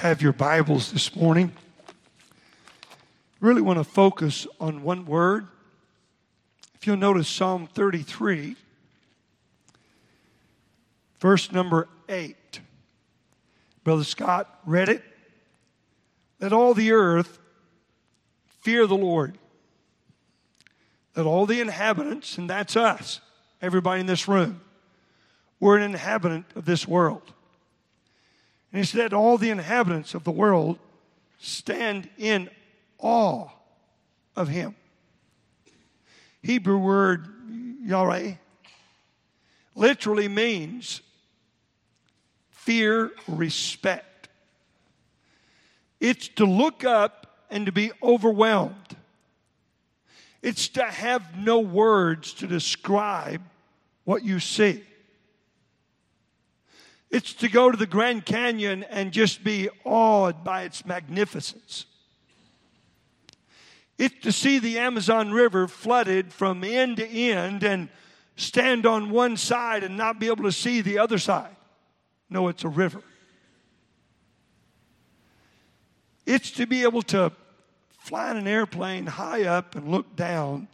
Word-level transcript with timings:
have 0.00 0.22
your 0.22 0.32
Bibles 0.32 0.92
this 0.92 1.14
morning, 1.14 1.52
really 3.38 3.60
want 3.60 3.78
to 3.78 3.84
focus 3.84 4.46
on 4.58 4.82
one 4.82 5.04
word. 5.04 5.46
If 6.74 6.86
you'll 6.86 6.96
notice 6.96 7.28
Psalm 7.28 7.68
33, 7.74 8.56
verse 11.18 11.52
number 11.52 11.86
8. 12.08 12.60
Brother 13.84 14.04
Scott 14.04 14.58
read 14.64 14.88
it. 14.88 15.02
Let 16.40 16.54
all 16.54 16.72
the 16.72 16.92
earth 16.92 17.38
fear 18.62 18.86
the 18.86 18.96
Lord. 18.96 19.36
Let 21.14 21.26
all 21.26 21.44
the 21.44 21.60
inhabitants, 21.60 22.38
and 22.38 22.48
that's 22.48 22.74
us, 22.74 23.20
everybody 23.60 24.00
in 24.00 24.06
this 24.06 24.26
room, 24.26 24.62
we're 25.60 25.76
an 25.76 25.82
inhabitant 25.82 26.46
of 26.56 26.64
this 26.64 26.88
world. 26.88 27.34
And 28.72 28.80
he 28.80 28.86
said, 28.86 29.12
All 29.12 29.38
the 29.38 29.50
inhabitants 29.50 30.14
of 30.14 30.24
the 30.24 30.30
world 30.30 30.78
stand 31.38 32.08
in 32.18 32.50
awe 32.98 33.48
of 34.36 34.48
him. 34.48 34.74
Hebrew 36.42 36.78
word 36.78 37.26
Yahweh 37.82 38.34
literally 39.74 40.28
means 40.28 41.00
fear, 42.50 43.10
respect. 43.26 44.28
It's 45.98 46.28
to 46.28 46.44
look 46.44 46.84
up 46.84 47.26
and 47.50 47.66
to 47.66 47.72
be 47.72 47.90
overwhelmed. 48.02 48.74
It's 50.42 50.68
to 50.68 50.84
have 50.84 51.36
no 51.36 51.60
words 51.60 52.32
to 52.34 52.46
describe 52.46 53.42
what 54.04 54.24
you 54.24 54.40
see. 54.40 54.84
It's 57.10 57.34
to 57.34 57.48
go 57.48 57.70
to 57.70 57.76
the 57.76 57.86
Grand 57.86 58.24
Canyon 58.24 58.84
and 58.84 59.12
just 59.12 59.42
be 59.42 59.68
awed 59.84 60.44
by 60.44 60.62
its 60.62 60.86
magnificence. 60.86 61.86
It's 63.98 64.14
to 64.22 64.32
see 64.32 64.58
the 64.58 64.78
Amazon 64.78 65.32
River 65.32 65.68
flooded 65.68 66.32
from 66.32 66.62
end 66.64 66.98
to 66.98 67.06
end 67.06 67.64
and 67.64 67.88
stand 68.36 68.86
on 68.86 69.10
one 69.10 69.36
side 69.36 69.84
and 69.84 69.96
not 69.96 70.18
be 70.18 70.28
able 70.28 70.44
to 70.44 70.52
see 70.52 70.80
the 70.80 70.98
other 70.98 71.18
side. 71.18 71.54
No, 72.30 72.48
it's 72.48 72.64
a 72.64 72.68
river. 72.68 73.02
It's 76.24 76.52
to 76.52 76.66
be 76.66 76.84
able 76.84 77.02
to 77.02 77.32
fly 77.98 78.30
in 78.30 78.36
an 78.36 78.46
airplane 78.46 79.06
high 79.06 79.44
up 79.44 79.74
and 79.74 79.90
look 79.90 80.16
down 80.16 80.68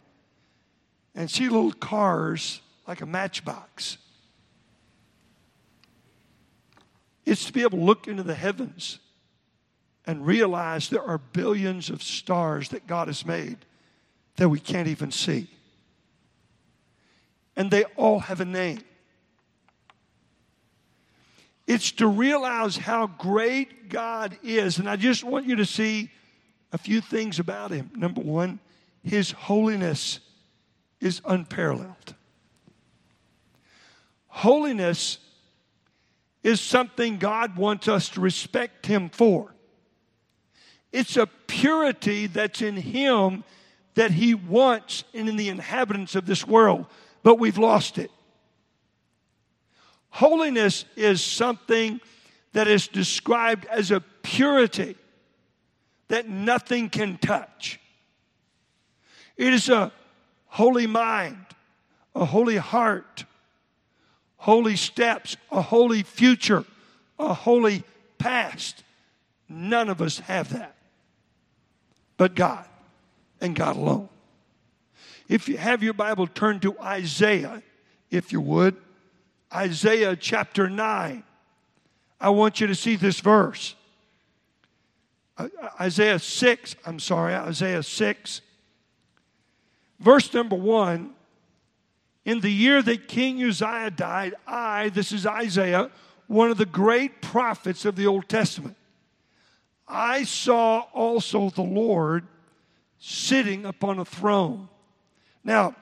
and 1.15 1.29
see 1.29 1.49
little 1.49 1.73
cars 1.73 2.61
like 2.87 3.01
a 3.01 3.05
matchbox. 3.05 3.97
It's 7.27 7.43
to 7.43 7.51
be 7.51 7.63
able 7.63 7.77
to 7.77 7.83
look 7.83 8.07
into 8.07 8.23
the 8.23 8.33
heavens 8.33 8.99
and 10.05 10.25
realize 10.25 10.87
there 10.87 11.03
are 11.03 11.17
billions 11.17 11.89
of 11.89 12.01
stars 12.01 12.69
that 12.69 12.87
God 12.87 13.09
has 13.09 13.25
made 13.25 13.57
that 14.37 14.47
we 14.47 14.61
can't 14.61 14.87
even 14.87 15.11
see. 15.11 15.49
And 17.57 17.69
they 17.69 17.83
all 17.97 18.19
have 18.19 18.39
a 18.39 18.45
name. 18.45 18.79
It's 21.67 21.91
to 21.93 22.07
realize 22.07 22.77
how 22.77 23.07
great 23.07 23.89
God 23.89 24.37
is. 24.41 24.79
And 24.79 24.89
I 24.89 24.95
just 24.95 25.25
want 25.25 25.45
you 25.45 25.57
to 25.57 25.65
see 25.65 26.09
a 26.71 26.77
few 26.77 27.01
things 27.01 27.39
about 27.39 27.71
Him. 27.71 27.91
Number 27.93 28.21
one, 28.21 28.59
His 29.03 29.31
holiness 29.31 30.21
is 31.01 31.19
unparalleled. 31.25 32.15
Holiness 34.27 35.17
is 36.47 36.61
something 36.61 37.17
God 37.17 37.57
wants 37.57 37.89
us 37.89 38.07
to 38.07 38.21
respect 38.21 38.85
Him 38.85 39.09
for. 39.09 39.53
It's 40.93 41.17
a 41.17 41.27
purity 41.27 42.27
that's 42.27 42.61
in 42.61 42.77
Him 42.77 43.43
that 43.95 44.11
He 44.11 44.33
wants 44.33 45.03
and 45.13 45.27
in 45.27 45.35
the 45.35 45.49
inhabitants 45.49 46.15
of 46.15 46.25
this 46.25 46.47
world, 46.47 46.85
but 47.21 47.37
we've 47.37 47.57
lost 47.57 47.97
it. 47.97 48.09
Holiness 50.09 50.85
is 50.95 51.21
something 51.21 51.99
that 52.53 52.69
is 52.69 52.87
described 52.87 53.65
as 53.65 53.91
a 53.91 53.99
purity 53.99 54.95
that 56.07 56.29
nothing 56.29 56.89
can 56.89 57.17
touch. 57.17 57.77
It 59.35 59.51
is 59.51 59.67
a 59.67 59.91
holy 60.45 60.87
mind, 60.87 61.45
a 62.15 62.23
holy 62.23 62.55
heart, 62.55 63.25
holy 64.37 64.75
steps, 64.75 65.37
a 65.51 65.61
holy 65.61 66.03
future, 66.03 66.63
a 67.19 67.33
holy 67.33 67.83
past. 68.17 68.83
None 69.49 69.89
of 69.89 70.01
us 70.01 70.19
have 70.19 70.53
that 70.53 70.77
but 72.17 72.33
God 72.35 72.65
and 73.39 73.55
God 73.55 73.77
alone. 73.77 74.09
If 75.29 75.47
you 75.47 75.57
have 75.57 75.83
your 75.83 75.93
Bible, 75.93 76.27
turn 76.27 76.59
to 76.61 76.77
Isaiah, 76.79 77.61
if 78.09 78.31
you 78.31 78.41
would. 78.41 78.75
Isaiah 79.53 80.15
chapter 80.15 80.69
9. 80.69 81.23
I 82.19 82.29
want 82.29 82.59
you 82.59 82.67
to 82.67 82.75
see 82.75 82.95
this 82.95 83.19
verse. 83.19 83.75
Isaiah 85.79 86.17
6, 86.17 86.75
I'm 86.85 86.99
sorry, 86.99 87.35
Isaiah 87.35 87.83
6. 87.83 88.41
Verse 89.99 90.33
number 90.33 90.55
1 90.55 91.13
In 92.27 92.41
the 92.41 92.51
year 92.51 92.81
that 92.81 93.07
King 93.07 93.41
Uzziah 93.41 93.89
died, 93.89 94.35
I, 94.45 94.89
this 94.89 95.13
is 95.13 95.25
Isaiah, 95.25 95.89
one 96.27 96.51
of 96.51 96.57
the 96.57 96.65
great 96.65 97.21
prophets 97.21 97.85
of 97.85 97.95
the 97.95 98.05
Old 98.05 98.27
Testament, 98.27 98.75
I 99.87 100.25
saw 100.25 100.79
also 100.93 101.49
the 101.49 101.61
Lord 101.61 102.27
sitting 102.99 103.65
upon 103.65 103.99
a 103.99 104.03
throne. 104.03 104.67
Now, 105.45 105.73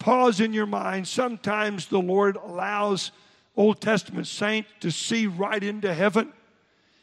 pause 0.00 0.40
in 0.40 0.52
your 0.52 0.66
mind. 0.66 1.06
Sometimes 1.06 1.86
the 1.86 2.00
Lord 2.00 2.34
allows 2.38 3.12
Old 3.56 3.80
Testament 3.80 4.26
saints 4.26 4.70
to 4.80 4.90
see 4.90 5.28
right 5.28 5.62
into 5.62 5.94
heaven. 5.94 6.32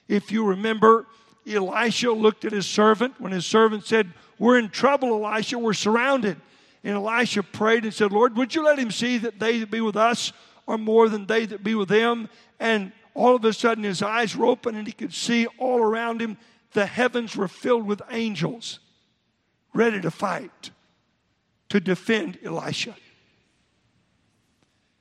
If 0.09 0.33
you 0.33 0.45
remember, 0.45 1.05
Elisha 1.49 2.11
looked 2.11 2.43
at 2.43 2.51
his 2.51 2.65
servant 2.65 3.21
when 3.21 3.31
his 3.31 3.45
servant 3.45 3.85
said, 3.85 4.11
We're 4.37 4.59
in 4.59 4.67
trouble, 4.67 5.25
Elisha, 5.25 5.57
we're 5.57 5.71
surrounded. 5.71 6.35
And 6.83 6.95
Elisha 6.95 7.43
prayed 7.43 7.83
and 7.83 7.93
said, 7.93 8.11
Lord, 8.11 8.35
would 8.35 8.55
you 8.55 8.63
let 8.63 8.79
him 8.79 8.91
see 8.91 9.17
that 9.19 9.39
they 9.39 9.59
that 9.59 9.69
be 9.69 9.81
with 9.81 9.95
us 9.95 10.33
are 10.67 10.77
more 10.77 11.09
than 11.09 11.25
they 11.25 11.45
that 11.45 11.63
be 11.63 11.75
with 11.75 11.89
them? 11.89 12.29
And 12.59 12.91
all 13.13 13.35
of 13.35 13.45
a 13.45 13.53
sudden 13.53 13.83
his 13.83 14.01
eyes 14.01 14.35
were 14.35 14.47
open 14.47 14.75
and 14.75 14.87
he 14.87 14.93
could 14.93 15.13
see 15.13 15.47
all 15.57 15.79
around 15.79 16.21
him 16.21 16.37
the 16.73 16.85
heavens 16.85 17.35
were 17.35 17.47
filled 17.47 17.85
with 17.85 18.01
angels 18.09 18.79
ready 19.73 20.01
to 20.01 20.11
fight 20.11 20.71
to 21.69 21.79
defend 21.79 22.39
Elisha. 22.43 22.95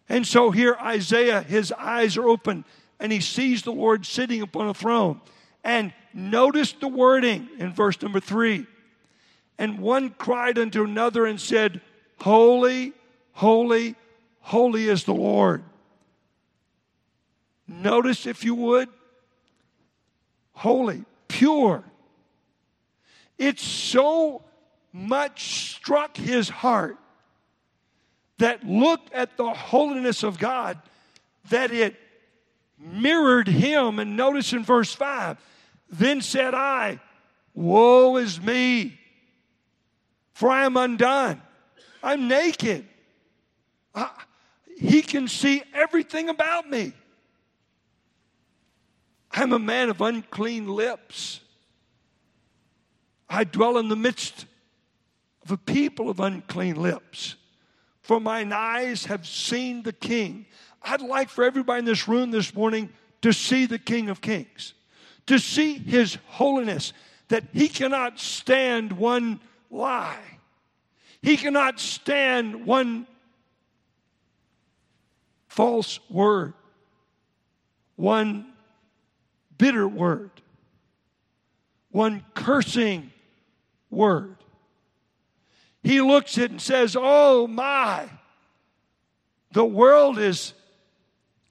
And 0.09 0.27
so 0.27 0.51
here 0.51 0.77
Isaiah, 0.81 1.43
his 1.43 1.73
eyes 1.73 2.17
are 2.17 2.29
open 2.29 2.65
and 2.99 3.13
he 3.13 3.21
sees 3.21 3.63
the 3.63 3.73
Lord 3.73 4.05
sitting 4.05 4.43
upon 4.43 4.69
a 4.69 4.75
throne. 4.75 5.21
And 5.63 5.93
notice 6.13 6.73
the 6.73 6.89
wording 6.89 7.49
in 7.59 7.73
verse 7.73 8.01
number 8.03 8.21
three. 8.21 8.67
And 9.61 9.79
one 9.79 10.09
cried 10.09 10.59
unto 10.59 10.83
another 10.83 11.27
and 11.27 11.39
said, 11.39 11.83
Holy, 12.19 12.95
holy, 13.33 13.95
holy 14.41 14.89
is 14.89 15.05
the 15.05 15.13
Lord. 15.13 15.63
Notice, 17.69 18.27
if 18.27 18.43
you 18.43 18.55
would, 18.55 18.89
holy, 20.55 21.05
pure. 21.29 21.85
It 23.37 23.59
so 23.59 24.43
much 24.95 25.73
struck 25.75 26.17
his 26.17 26.49
heart 26.49 26.97
that 28.39 28.65
looked 28.65 29.13
at 29.13 29.37
the 29.37 29.53
holiness 29.53 30.23
of 30.23 30.39
God 30.39 30.79
that 31.51 31.71
it 31.71 31.97
mirrored 32.79 33.47
him. 33.47 33.99
And 33.99 34.17
notice 34.17 34.55
in 34.55 34.65
verse 34.65 34.95
5 34.95 35.37
Then 35.91 36.23
said 36.23 36.55
I, 36.55 36.99
Woe 37.53 38.17
is 38.17 38.41
me, 38.41 38.97
for 40.41 40.49
I 40.49 40.65
am 40.65 40.79
undone. 40.79 41.39
I'm 42.03 42.27
naked. 42.27 42.87
I, 43.95 44.09
he 44.75 45.03
can 45.03 45.29
see 45.29 45.63
everything 45.75 46.31
about 46.31 46.67
me. 46.67 46.95
I'm 49.31 49.53
a 49.53 49.59
man 49.59 49.91
of 49.91 50.01
unclean 50.01 50.67
lips. 50.67 51.41
I 53.29 53.45
dwell 53.45 53.77
in 53.77 53.91
the 53.91 53.97
midst 53.97 54.47
of 55.45 55.51
a 55.51 55.59
people 55.59 56.09
of 56.09 56.21
unclean 56.21 56.77
lips. 56.77 57.37
For 58.01 58.19
mine 58.19 58.51
eyes 58.51 59.05
have 59.05 59.27
seen 59.27 59.83
the 59.83 59.93
King. 59.93 60.47
I'd 60.83 61.03
like 61.03 61.29
for 61.29 61.45
everybody 61.45 61.81
in 61.81 61.85
this 61.85 62.09
room 62.09 62.31
this 62.31 62.55
morning 62.55 62.89
to 63.21 63.35
see 63.35 63.67
the 63.67 63.79
King 63.79 64.09
of 64.09 64.23
Kings, 64.23 64.73
to 65.27 65.39
see 65.39 65.75
His 65.75 66.17
holiness, 66.29 66.95
that 67.29 67.45
He 67.53 67.69
cannot 67.69 68.19
stand 68.19 68.93
one 68.93 69.39
lie, 69.71 70.19
He 71.23 71.37
cannot 71.37 71.79
stand 71.81 72.67
one 72.67 73.07
false 75.49 76.01
word, 76.09 76.55
one 77.97 78.53
bitter 79.59 79.87
word. 79.87 80.31
one 81.91 82.25
cursing 82.35 83.11
word. 83.91 84.37
He 85.83 86.01
looks 86.01 86.39
at 86.39 86.45
it 86.45 86.51
and 86.53 86.63
says, 86.63 86.97
Oh 86.99 87.47
my, 87.47 88.09
the 89.53 89.65
world 89.65 90.19
is 90.19 90.55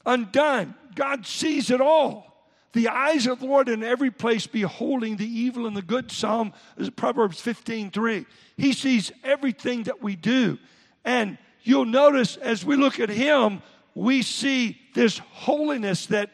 undone. 0.06 0.75
God 0.95 1.25
sees 1.25 1.69
it 1.69 1.81
all. 1.81 2.29
The 2.74 2.88
eyes 2.88 3.25
of 3.25 3.39
the 3.39 3.48
Lord 3.48 3.68
in 3.68 3.83
every 3.83 4.12
place 4.12 4.45
beholding 4.45 5.18
the 5.18 5.27
evil 5.27 5.66
and 5.66 5.75
the 5.75 5.81
good. 5.81 6.12
Psalm 6.12 6.54
is 6.77 6.89
Proverbs 6.89 7.42
15, 7.42 7.89
3. 7.89 8.25
He 8.57 8.74
sees 8.74 9.12
everything 9.24 9.83
that 9.83 10.04
we 10.04 10.16
do. 10.16 10.60
And 11.04 11.38
you'll 11.63 11.86
notice 11.86 12.38
as 12.38 12.63
we 12.63 12.75
look 12.75 13.00
at 13.00 13.10
him, 13.10 13.62
we 13.95 14.21
see 14.21 14.80
this 14.94 15.18
holiness 15.18 16.06
that 16.07 16.30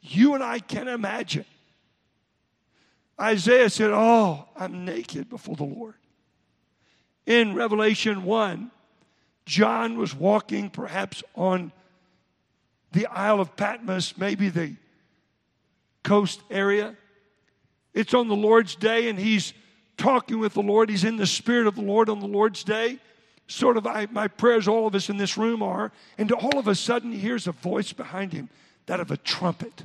you 0.00 0.34
and 0.34 0.42
I 0.42 0.60
can 0.60 0.86
imagine. 0.86 1.44
Isaiah 3.20 3.70
said, 3.70 3.90
Oh, 3.92 4.48
I'm 4.56 4.84
naked 4.84 5.28
before 5.28 5.56
the 5.56 5.64
Lord. 5.64 5.94
In 7.26 7.54
Revelation 7.54 8.24
1, 8.24 8.70
John 9.46 9.96
was 9.96 10.14
walking 10.14 10.70
perhaps 10.70 11.22
on 11.34 11.72
the 12.92 13.06
Isle 13.06 13.40
of 13.40 13.56
Patmos, 13.56 14.16
maybe 14.16 14.48
the 14.48 14.76
coast 16.02 16.42
area. 16.50 16.96
It's 17.94 18.14
on 18.14 18.28
the 18.28 18.36
Lord's 18.36 18.74
day, 18.74 19.08
and 19.08 19.18
he's 19.18 19.52
talking 19.96 20.38
with 20.38 20.54
the 20.54 20.62
Lord. 20.62 20.90
He's 20.90 21.04
in 21.04 21.16
the 21.16 21.26
Spirit 21.26 21.66
of 21.66 21.74
the 21.74 21.82
Lord 21.82 22.08
on 22.08 22.20
the 22.20 22.26
Lord's 22.26 22.64
day. 22.64 22.98
Sort 23.48 23.76
of 23.76 23.86
I, 23.86 24.06
my 24.10 24.28
prayers, 24.28 24.66
all 24.66 24.86
of 24.86 24.94
us 24.94 25.10
in 25.10 25.16
this 25.16 25.36
room 25.36 25.62
are. 25.62 25.92
And 26.16 26.32
all 26.32 26.58
of 26.58 26.68
a 26.68 26.74
sudden, 26.74 27.12
he 27.12 27.18
hears 27.18 27.46
a 27.46 27.52
voice 27.52 27.92
behind 27.92 28.32
him, 28.32 28.48
that 28.86 29.00
of 29.00 29.10
a 29.10 29.16
trumpet, 29.16 29.84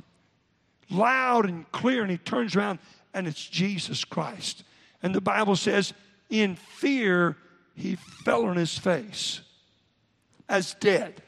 loud 0.90 1.48
and 1.48 1.70
clear. 1.70 2.02
And 2.02 2.10
he 2.10 2.18
turns 2.18 2.56
around, 2.56 2.78
and 3.12 3.26
it's 3.26 3.46
Jesus 3.46 4.04
Christ. 4.04 4.64
And 5.02 5.14
the 5.14 5.20
Bible 5.20 5.56
says, 5.56 5.92
in 6.30 6.56
fear, 6.56 7.36
he 7.74 7.96
fell 7.96 8.46
on 8.46 8.56
his 8.56 8.76
face 8.76 9.40
as 10.48 10.74
dead. 10.74 11.22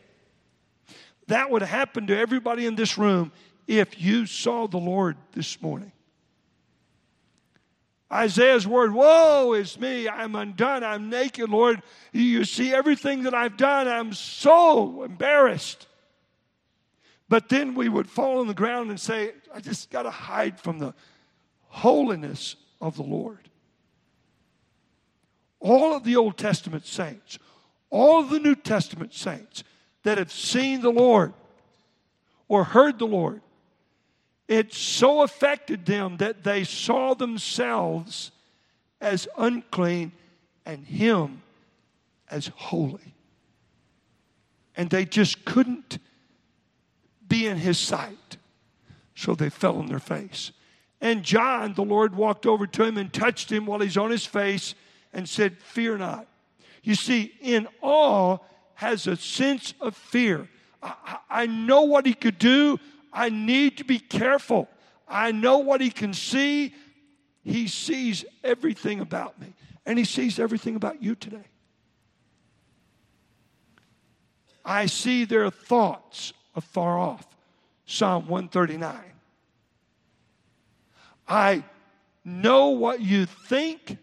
That 1.27 1.51
would 1.51 1.63
happen 1.63 2.07
to 2.09 2.19
everybody 2.19 2.67
in 2.67 2.75
this 2.75 2.99
room 2.99 3.33
if 3.71 4.01
you 4.01 4.27
saw 4.27 4.67
the 4.67 4.79
Lord 4.79 5.17
this 5.31 5.63
morning. 5.63 5.93
Isaiah's 8.13 8.67
word, 8.67 8.93
Woe 8.93 9.53
is 9.53 9.79
me, 9.79 10.09
I'm 10.09 10.35
undone, 10.35 10.83
I'm 10.83 11.09
naked, 11.09 11.49
Lord. 11.49 11.81
You 12.13 12.45
see 12.45 12.75
everything 12.75 13.23
that 13.23 13.35
I've 13.35 13.57
done, 13.57 13.87
I'm 13.87 14.13
so 14.13 15.05
embarrassed. 15.05 15.87
But 17.29 17.49
then 17.49 17.77
we 17.77 17.89
would 17.89 18.11
fall 18.11 18.41
on 18.41 18.49
the 18.49 18.55
ground 18.55 18.91
and 18.91 18.99
say, 18.99 19.35
I 19.55 19.61
just 19.61 19.89
got 19.89 20.03
to 20.03 20.11
hide 20.11 20.59
from 20.59 20.81
the 20.81 20.93
holiness 21.69 22.57
of 22.81 22.97
the 22.97 23.05
Lord. 23.05 23.49
All 25.61 25.95
of 25.95 26.03
the 26.03 26.17
Old 26.17 26.37
Testament 26.37 26.87
saints, 26.87 27.39
all 27.89 28.19
of 28.19 28.31
the 28.31 28.41
New 28.41 28.57
Testament 28.57 29.15
saints 29.15 29.63
that 30.03 30.19
have 30.19 30.33
seen 30.33 30.81
the 30.81 30.91
Lord 30.91 31.35
or 32.49 32.65
heard 32.65 32.99
the 32.99 33.07
Lord 33.07 33.43
it 34.51 34.75
so 34.75 35.23
affected 35.23 35.87
them 35.87 36.17
that 36.17 36.43
they 36.43 36.65
saw 36.65 37.15
themselves 37.15 38.33
as 39.01 39.29
unclean 39.39 40.11
and 40.67 40.85
Him 40.85 41.43
as 42.29 42.49
holy. 42.57 43.15
And 44.77 44.91
they 44.91 45.05
just 45.05 45.45
couldn't 45.45 45.99
be 47.29 47.47
in 47.47 47.59
His 47.59 47.79
sight. 47.79 48.39
So 49.15 49.37
they 49.37 49.51
fell 49.51 49.79
on 49.79 49.87
their 49.87 50.01
face. 50.01 50.51
And 51.01 51.23
John, 51.23 51.75
the 51.75 51.85
Lord 51.85 52.17
walked 52.17 52.45
over 52.45 52.67
to 52.67 52.85
him 52.85 52.99
and 52.99 53.13
touched 53.13 53.51
him 53.51 53.67
while 53.67 53.81
he's 53.81 53.97
on 53.97 54.11
his 54.11 54.27
face 54.27 54.75
and 55.13 55.29
said, 55.29 55.59
Fear 55.59 55.99
not. 55.99 56.27
You 56.83 56.95
see, 56.95 57.33
in 57.41 57.69
awe 57.81 58.39
has 58.75 59.07
a 59.07 59.17
sense 59.17 59.75
of 59.81 59.97
fear. 59.97 60.49
I, 60.83 61.19
I 61.31 61.47
know 61.47 61.83
what 61.83 62.05
he 62.05 62.15
could 62.15 62.39
do. 62.39 62.79
I 63.13 63.29
need 63.29 63.79
to 63.79 63.85
be 63.85 63.99
careful. 63.99 64.69
I 65.09 65.33
know 65.33 65.59
what 65.59 65.81
he 65.81 65.91
can 65.91 66.15
see. 66.15 66.75
He 67.43 67.67
sees 67.69 68.25
everything 68.45 69.01
about 69.01 69.41
me, 69.41 69.55
and 69.87 69.99
he 69.99 70.05
sees 70.05 70.39
everything 70.39 70.77
about 70.77 71.03
you 71.03 71.15
today. 71.15 71.47
I 74.65 74.87
see 74.87 75.25
their 75.25 75.51
thoughts 75.51 76.33
afar 76.55 76.99
off. 76.99 77.27
Psalm 77.87 78.29
139. 78.29 78.95
I 81.27 81.65
know 82.25 82.69
what 82.69 83.01
you 83.01 83.27
think. 83.27 83.99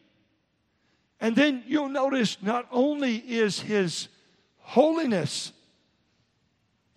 And 1.20 1.36
then 1.36 1.64
you'll 1.66 1.90
notice 1.90 2.38
not 2.42 2.68
only 2.72 3.16
is 3.18 3.62
his 3.62 4.08
holiness 4.58 5.52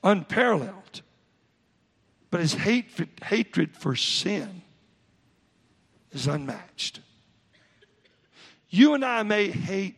unparalleled, 0.02 1.02
but 2.30 2.40
his 2.40 2.54
hatred, 2.54 3.08
hatred 3.22 3.76
for 3.76 3.96
sin 3.96 4.62
is 6.12 6.26
unmatched. 6.26 7.00
You 8.68 8.94
and 8.94 9.04
I 9.04 9.22
may 9.22 9.50
hate 9.50 9.96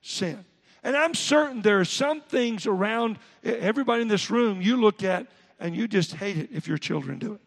sin. 0.00 0.44
And 0.82 0.96
I'm 0.96 1.14
certain 1.14 1.62
there 1.62 1.78
are 1.78 1.84
some 1.84 2.20
things 2.20 2.66
around 2.66 3.18
everybody 3.44 4.02
in 4.02 4.08
this 4.08 4.30
room 4.30 4.60
you 4.60 4.76
look 4.76 5.04
at 5.04 5.28
and 5.60 5.76
you 5.76 5.86
just 5.86 6.14
hate 6.14 6.36
it 6.36 6.50
if 6.52 6.66
your 6.66 6.78
children 6.78 7.20
do 7.20 7.34
it. 7.34 7.40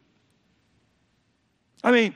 I 1.84 1.92
mean, 1.92 2.16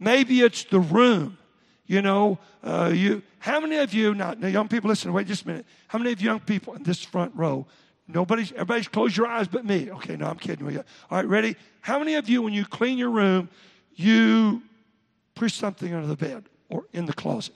maybe 0.00 0.40
it's 0.40 0.64
the 0.64 0.80
room. 0.80 1.38
You 1.86 2.02
know, 2.02 2.38
uh, 2.62 2.92
you. 2.94 3.22
How 3.38 3.60
many 3.60 3.76
of 3.76 3.94
you 3.94 4.14
now, 4.14 4.34
now, 4.34 4.48
young 4.48 4.68
people? 4.68 4.90
Listen, 4.90 5.12
wait 5.12 5.26
just 5.26 5.44
a 5.44 5.48
minute. 5.48 5.66
How 5.86 5.98
many 5.98 6.12
of 6.12 6.20
you 6.20 6.26
young 6.26 6.40
people 6.40 6.74
in 6.74 6.82
this 6.82 7.02
front 7.02 7.34
row 7.34 7.66
Nobody's, 8.08 8.52
everybody's 8.52 8.88
close 8.88 9.16
your 9.16 9.26
eyes 9.26 9.48
but 9.48 9.64
me. 9.64 9.90
Okay, 9.90 10.16
no, 10.16 10.26
I'm 10.26 10.38
kidding. 10.38 10.66
All 10.66 10.84
right, 11.10 11.26
ready? 11.26 11.56
How 11.82 11.98
many 11.98 12.14
of 12.14 12.28
you, 12.28 12.42
when 12.42 12.54
you 12.54 12.64
clean 12.64 12.96
your 12.96 13.10
room, 13.10 13.50
you 13.94 14.62
push 15.34 15.54
something 15.54 15.92
under 15.92 16.06
the 16.06 16.16
bed 16.16 16.44
or 16.70 16.84
in 16.92 17.04
the 17.04 17.12
closet? 17.12 17.54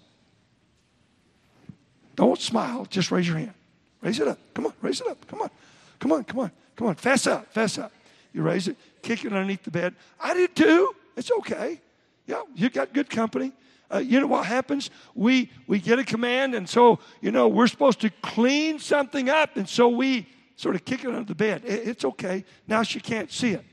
Don't 2.14 2.38
smile, 2.38 2.84
just 2.84 3.10
raise 3.10 3.26
your 3.26 3.38
hand. 3.38 3.54
Raise 4.02 4.20
it 4.20 4.28
up. 4.28 4.38
Come 4.52 4.66
on, 4.66 4.74
raise 4.82 5.00
it 5.00 5.06
up. 5.06 5.26
Come 5.26 5.40
on. 5.40 5.50
Come 6.02 6.10
on, 6.10 6.24
come 6.24 6.40
on, 6.40 6.50
come 6.74 6.88
on. 6.88 6.96
Fess 6.96 7.28
up, 7.28 7.52
fess 7.52 7.78
up. 7.78 7.92
You 8.32 8.42
raise 8.42 8.66
it, 8.66 8.76
kick 9.02 9.24
it 9.24 9.32
underneath 9.32 9.62
the 9.62 9.70
bed. 9.70 9.94
I 10.20 10.34
did 10.34 10.56
too. 10.56 10.92
It's 11.16 11.30
okay. 11.30 11.80
Yeah, 12.26 12.42
you 12.56 12.70
got 12.70 12.92
good 12.92 13.08
company. 13.08 13.52
Uh, 13.88 13.98
you 13.98 14.18
know 14.18 14.26
what 14.26 14.44
happens? 14.44 14.90
We 15.14 15.52
we 15.68 15.78
get 15.78 16.00
a 16.00 16.04
command, 16.04 16.56
and 16.56 16.68
so 16.68 16.98
you 17.20 17.30
know 17.30 17.46
we're 17.46 17.68
supposed 17.68 18.00
to 18.00 18.10
clean 18.20 18.80
something 18.80 19.28
up, 19.28 19.56
and 19.56 19.68
so 19.68 19.88
we 19.88 20.26
sort 20.56 20.74
of 20.74 20.84
kick 20.84 21.04
it 21.04 21.08
under 21.08 21.24
the 21.24 21.34
bed. 21.34 21.62
It's 21.64 22.04
okay. 22.04 22.44
Now 22.66 22.82
she 22.82 23.00
can't 23.00 23.30
see 23.30 23.52
it. 23.52 23.64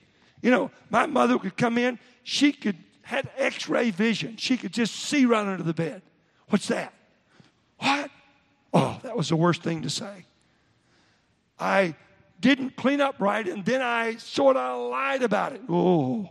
You 0.42 0.52
know, 0.52 0.72
my 0.90 1.06
mother 1.06 1.38
could 1.38 1.58
come 1.58 1.78
in, 1.78 2.00
she 2.24 2.52
could 2.52 2.78
had 3.10 3.28
x-ray 3.38 3.90
vision. 3.90 4.38
She 4.38 4.56
could 4.56 4.72
just 4.72 4.96
see 4.96 5.26
right 5.26 5.46
under 5.46 5.64
the 5.64 5.74
bed. 5.74 6.04
What's 6.50 6.68
that? 6.68 6.94
What? 7.80 8.12
Oh, 8.72 9.00
that 9.02 9.18
was 9.18 9.30
the 9.30 9.36
worst 9.36 9.64
thing 9.64 9.82
to 9.82 9.90
say. 9.90 10.26
I 11.60 11.96
didn't 12.40 12.76
clean 12.76 13.02
up 13.02 13.16
right, 13.20 13.48
and 13.48 13.66
then 13.66 13.82
I 13.82 14.18
sort 14.18 14.58
of 14.58 14.92
lied 14.92 15.24
about 15.24 15.54
it. 15.54 15.62
Oh, 15.68 16.30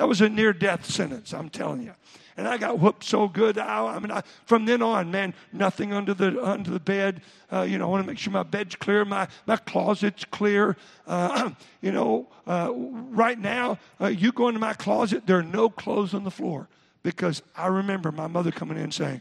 that 0.00 0.08
was 0.08 0.22
a 0.22 0.30
near 0.30 0.54
death 0.54 0.86
sentence, 0.86 1.34
I'm 1.34 1.50
telling 1.50 1.82
you 1.82 1.92
and 2.40 2.48
I 2.48 2.56
got 2.56 2.78
whooped 2.78 3.04
so 3.04 3.28
good. 3.28 3.58
I, 3.58 3.84
I 3.84 3.98
mean, 3.98 4.10
I, 4.10 4.22
from 4.46 4.64
then 4.64 4.80
on, 4.80 5.10
man, 5.10 5.34
nothing 5.52 5.92
under 5.92 6.14
the 6.14 6.42
under 6.42 6.70
the 6.70 6.80
bed. 6.80 7.20
Uh, 7.52 7.62
you 7.68 7.76
know, 7.76 7.84
I 7.84 7.90
want 7.90 8.02
to 8.02 8.06
make 8.06 8.18
sure 8.18 8.32
my 8.32 8.44
bed's 8.44 8.76
clear, 8.76 9.04
my 9.04 9.28
my 9.44 9.56
closet's 9.56 10.24
clear. 10.24 10.78
Uh, 11.06 11.50
you 11.82 11.92
know, 11.92 12.28
uh, 12.46 12.72
right 12.74 13.38
now, 13.38 13.78
uh, 14.00 14.06
you 14.06 14.32
go 14.32 14.48
into 14.48 14.58
my 14.58 14.72
closet, 14.72 15.26
there 15.26 15.38
are 15.38 15.42
no 15.42 15.68
clothes 15.68 16.14
on 16.14 16.24
the 16.24 16.30
floor 16.30 16.66
because 17.02 17.42
I 17.54 17.66
remember 17.66 18.10
my 18.10 18.26
mother 18.26 18.50
coming 18.50 18.78
in 18.78 18.90
saying, 18.90 19.20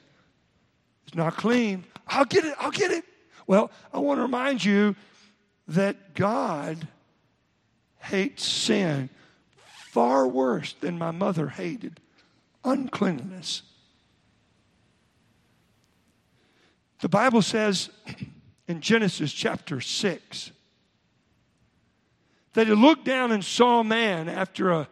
"It's 1.06 1.16
not 1.16 1.36
clean. 1.36 1.84
I'll 2.08 2.24
get 2.24 2.46
it. 2.46 2.56
I'll 2.58 2.72
get 2.72 2.92
it." 2.92 3.04
Well, 3.48 3.70
I 3.92 4.00
want 4.00 4.20
to 4.20 4.22
remind 4.22 4.64
you 4.64 4.96
that 5.68 6.14
God 6.14 6.88
hates 7.98 8.46
sin 8.46 9.10
far 10.00 10.26
worse 10.26 10.76
than 10.80 10.98
my 10.98 11.12
mother 11.12 11.50
hated 11.50 12.00
uncleanliness. 12.64 13.64
The 17.02 17.10
Bible 17.10 17.42
says 17.42 17.90
in 18.66 18.80
Genesis 18.80 19.34
chapter 19.34 19.82
6 19.82 20.52
that 22.54 22.68
he 22.68 22.74
looked 22.74 23.04
down 23.04 23.34
and 23.34 23.44
saw 23.44 23.84
man 23.84 24.30
after 24.30 24.72
a 24.72 24.88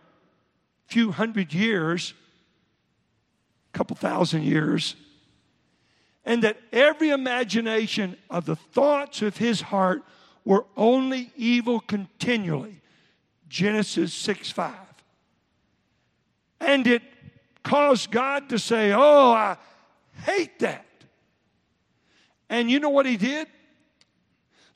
few 0.88 1.14
hundred 1.14 1.54
years, 1.54 2.14
a 3.74 3.78
couple 3.78 3.96
thousand 3.96 4.44
years, 4.44 4.98
and 6.26 6.44
that 6.44 6.58
every 6.74 7.12
imagination 7.12 8.18
of 8.30 8.44
the 8.44 8.58
thoughts 8.58 9.22
of 9.22 9.38
his 9.38 9.62
heart 9.62 10.04
were 10.44 10.66
only 10.76 11.32
evil 11.38 11.80
continually. 11.80 12.82
Genesis 13.48 14.14
6 14.14 14.52
5. 14.52 14.87
And 16.60 16.86
it 16.88 17.02
caused 17.64 18.12
God 18.12 18.50
to 18.50 18.60
say, 18.60 18.92
Oh, 18.94 19.32
I 19.32 19.58
hate 20.26 20.60
that. 20.60 20.86
And 22.50 22.72
you 22.72 22.80
know 22.80 22.90
what 22.90 23.06
he 23.06 23.18
did? 23.18 23.48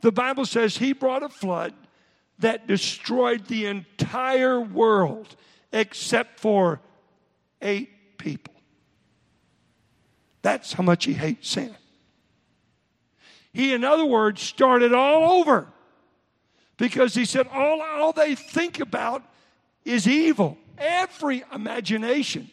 The 0.01 0.11
Bible 0.11 0.45
says 0.45 0.77
he 0.77 0.93
brought 0.93 1.23
a 1.23 1.29
flood 1.29 1.73
that 2.39 2.67
destroyed 2.67 3.45
the 3.45 3.67
entire 3.67 4.59
world 4.59 5.35
except 5.71 6.39
for 6.39 6.81
eight 7.61 8.17
people. 8.17 8.53
That's 10.41 10.73
how 10.73 10.83
much 10.83 11.05
he 11.05 11.13
hates 11.13 11.49
sin. 11.49 11.75
He, 13.53 13.73
in 13.73 13.83
other 13.83 14.05
words, 14.05 14.41
started 14.41 14.93
all 14.93 15.39
over 15.39 15.67
because 16.77 17.13
he 17.13 17.25
said 17.25 17.47
all, 17.53 17.81
all 17.81 18.11
they 18.11 18.33
think 18.33 18.79
about 18.79 19.23
is 19.85 20.07
evil. 20.07 20.57
Every 20.81 21.43
imagination, 21.53 22.49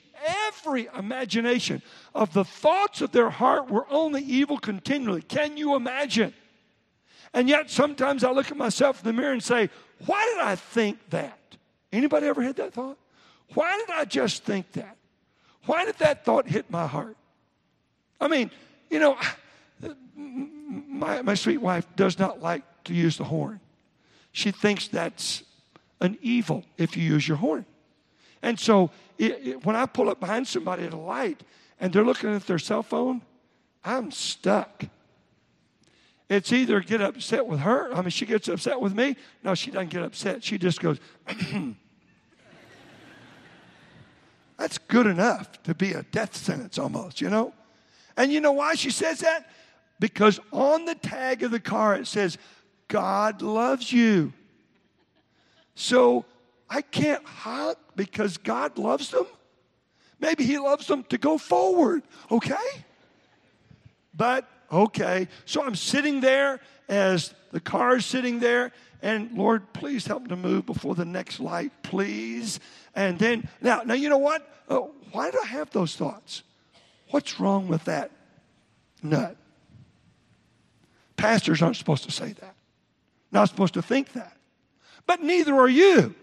every 0.46 0.88
imagination 0.94 1.80
of 2.14 2.34
the 2.34 2.44
thoughts 2.44 3.00
of 3.00 3.12
their 3.12 3.30
heart 3.30 3.70
were 3.70 3.86
only 3.90 4.22
evil 4.22 4.58
continually. 4.58 5.22
Can 5.22 5.56
you 5.56 5.74
imagine? 5.74 6.34
And 7.32 7.48
yet 7.48 7.70
sometimes 7.70 8.24
I 8.24 8.30
look 8.30 8.50
at 8.50 8.56
myself 8.56 9.00
in 9.00 9.06
the 9.06 9.12
mirror 9.18 9.32
and 9.32 9.42
say, 9.42 9.70
why 10.04 10.24
did 10.26 10.44
I 10.44 10.56
think 10.56 10.98
that? 11.10 11.38
Anybody 11.90 12.26
ever 12.26 12.42
had 12.42 12.56
that 12.56 12.74
thought? 12.74 12.98
Why 13.54 13.76
did 13.78 13.90
I 13.94 14.04
just 14.04 14.44
think 14.44 14.72
that? 14.72 14.96
Why 15.64 15.86
did 15.86 15.96
that 15.98 16.24
thought 16.24 16.46
hit 16.46 16.70
my 16.70 16.86
heart? 16.86 17.16
I 18.20 18.28
mean, 18.28 18.50
you 18.90 18.98
know, 18.98 19.16
my, 20.16 21.22
my 21.22 21.34
sweet 21.34 21.58
wife 21.58 21.86
does 21.96 22.18
not 22.18 22.42
like 22.42 22.62
to 22.84 22.94
use 22.94 23.16
the 23.16 23.24
horn. 23.24 23.60
She 24.32 24.50
thinks 24.50 24.88
that's 24.88 25.42
an 26.00 26.18
evil 26.20 26.64
if 26.76 26.96
you 26.96 27.02
use 27.02 27.26
your 27.26 27.38
horn. 27.38 27.64
And 28.42 28.58
so 28.58 28.90
it, 29.18 29.46
it, 29.46 29.66
when 29.66 29.76
I 29.76 29.86
pull 29.86 30.08
up 30.08 30.20
behind 30.20 30.46
somebody 30.46 30.84
at 30.84 30.92
a 30.92 30.98
light 30.98 31.42
and 31.80 31.92
they're 31.92 32.04
looking 32.04 32.34
at 32.34 32.46
their 32.46 32.58
cell 32.58 32.82
phone, 32.82 33.22
I'm 33.84 34.10
stuck. 34.10 34.84
It's 36.28 36.52
either 36.52 36.80
get 36.80 37.00
upset 37.00 37.46
with 37.46 37.60
her. 37.60 37.92
I 37.94 38.02
mean, 38.02 38.10
she 38.10 38.26
gets 38.26 38.48
upset 38.48 38.80
with 38.80 38.94
me. 38.94 39.16
No, 39.42 39.54
she 39.54 39.70
doesn't 39.70 39.90
get 39.90 40.02
upset. 40.02 40.44
She 40.44 40.58
just 40.58 40.80
goes, 40.80 40.98
That's 44.58 44.76
good 44.78 45.06
enough 45.06 45.62
to 45.62 45.74
be 45.74 45.92
a 45.92 46.02
death 46.02 46.36
sentence 46.36 46.78
almost, 46.78 47.20
you 47.20 47.30
know? 47.30 47.54
And 48.16 48.32
you 48.32 48.40
know 48.40 48.52
why 48.52 48.74
she 48.74 48.90
says 48.90 49.20
that? 49.20 49.48
Because 50.00 50.40
on 50.52 50.84
the 50.84 50.96
tag 50.96 51.44
of 51.44 51.52
the 51.52 51.60
car 51.60 51.94
it 51.94 52.08
says, 52.08 52.36
God 52.88 53.40
loves 53.40 53.92
you. 53.92 54.32
So 55.76 56.24
I 56.70 56.82
can't 56.82 57.24
honk 57.24 57.78
because 57.96 58.36
God 58.36 58.78
loves 58.78 59.10
them. 59.10 59.26
Maybe 60.20 60.44
He 60.44 60.58
loves 60.58 60.86
them 60.86 61.04
to 61.04 61.18
go 61.18 61.38
forward, 61.38 62.02
okay? 62.30 62.56
But 64.14 64.48
okay. 64.70 65.28
So 65.44 65.62
I'm 65.62 65.74
sitting 65.74 66.20
there 66.20 66.60
as 66.88 67.34
the 67.52 67.60
car 67.60 67.96
is 67.96 68.06
sitting 68.06 68.40
there, 68.40 68.72
and 69.00 69.30
Lord, 69.32 69.72
please 69.72 70.06
help 70.06 70.22
me 70.22 70.28
to 70.28 70.36
move 70.36 70.66
before 70.66 70.94
the 70.94 71.04
next 71.04 71.40
light, 71.40 71.72
please. 71.82 72.58
And 72.94 73.18
then, 73.18 73.48
now, 73.60 73.82
now 73.84 73.94
you 73.94 74.08
know 74.08 74.18
what? 74.18 74.46
Uh, 74.68 74.80
why 75.12 75.30
do 75.30 75.38
I 75.42 75.46
have 75.46 75.70
those 75.70 75.94
thoughts? 75.94 76.42
What's 77.10 77.40
wrong 77.40 77.68
with 77.68 77.84
that 77.84 78.10
nut? 79.02 79.36
Pastors 81.16 81.62
aren't 81.62 81.76
supposed 81.76 82.04
to 82.04 82.10
say 82.10 82.32
that, 82.32 82.54
not 83.32 83.48
supposed 83.48 83.74
to 83.74 83.82
think 83.82 84.12
that. 84.12 84.36
But 85.06 85.22
neither 85.22 85.54
are 85.54 85.68
you. 85.68 86.14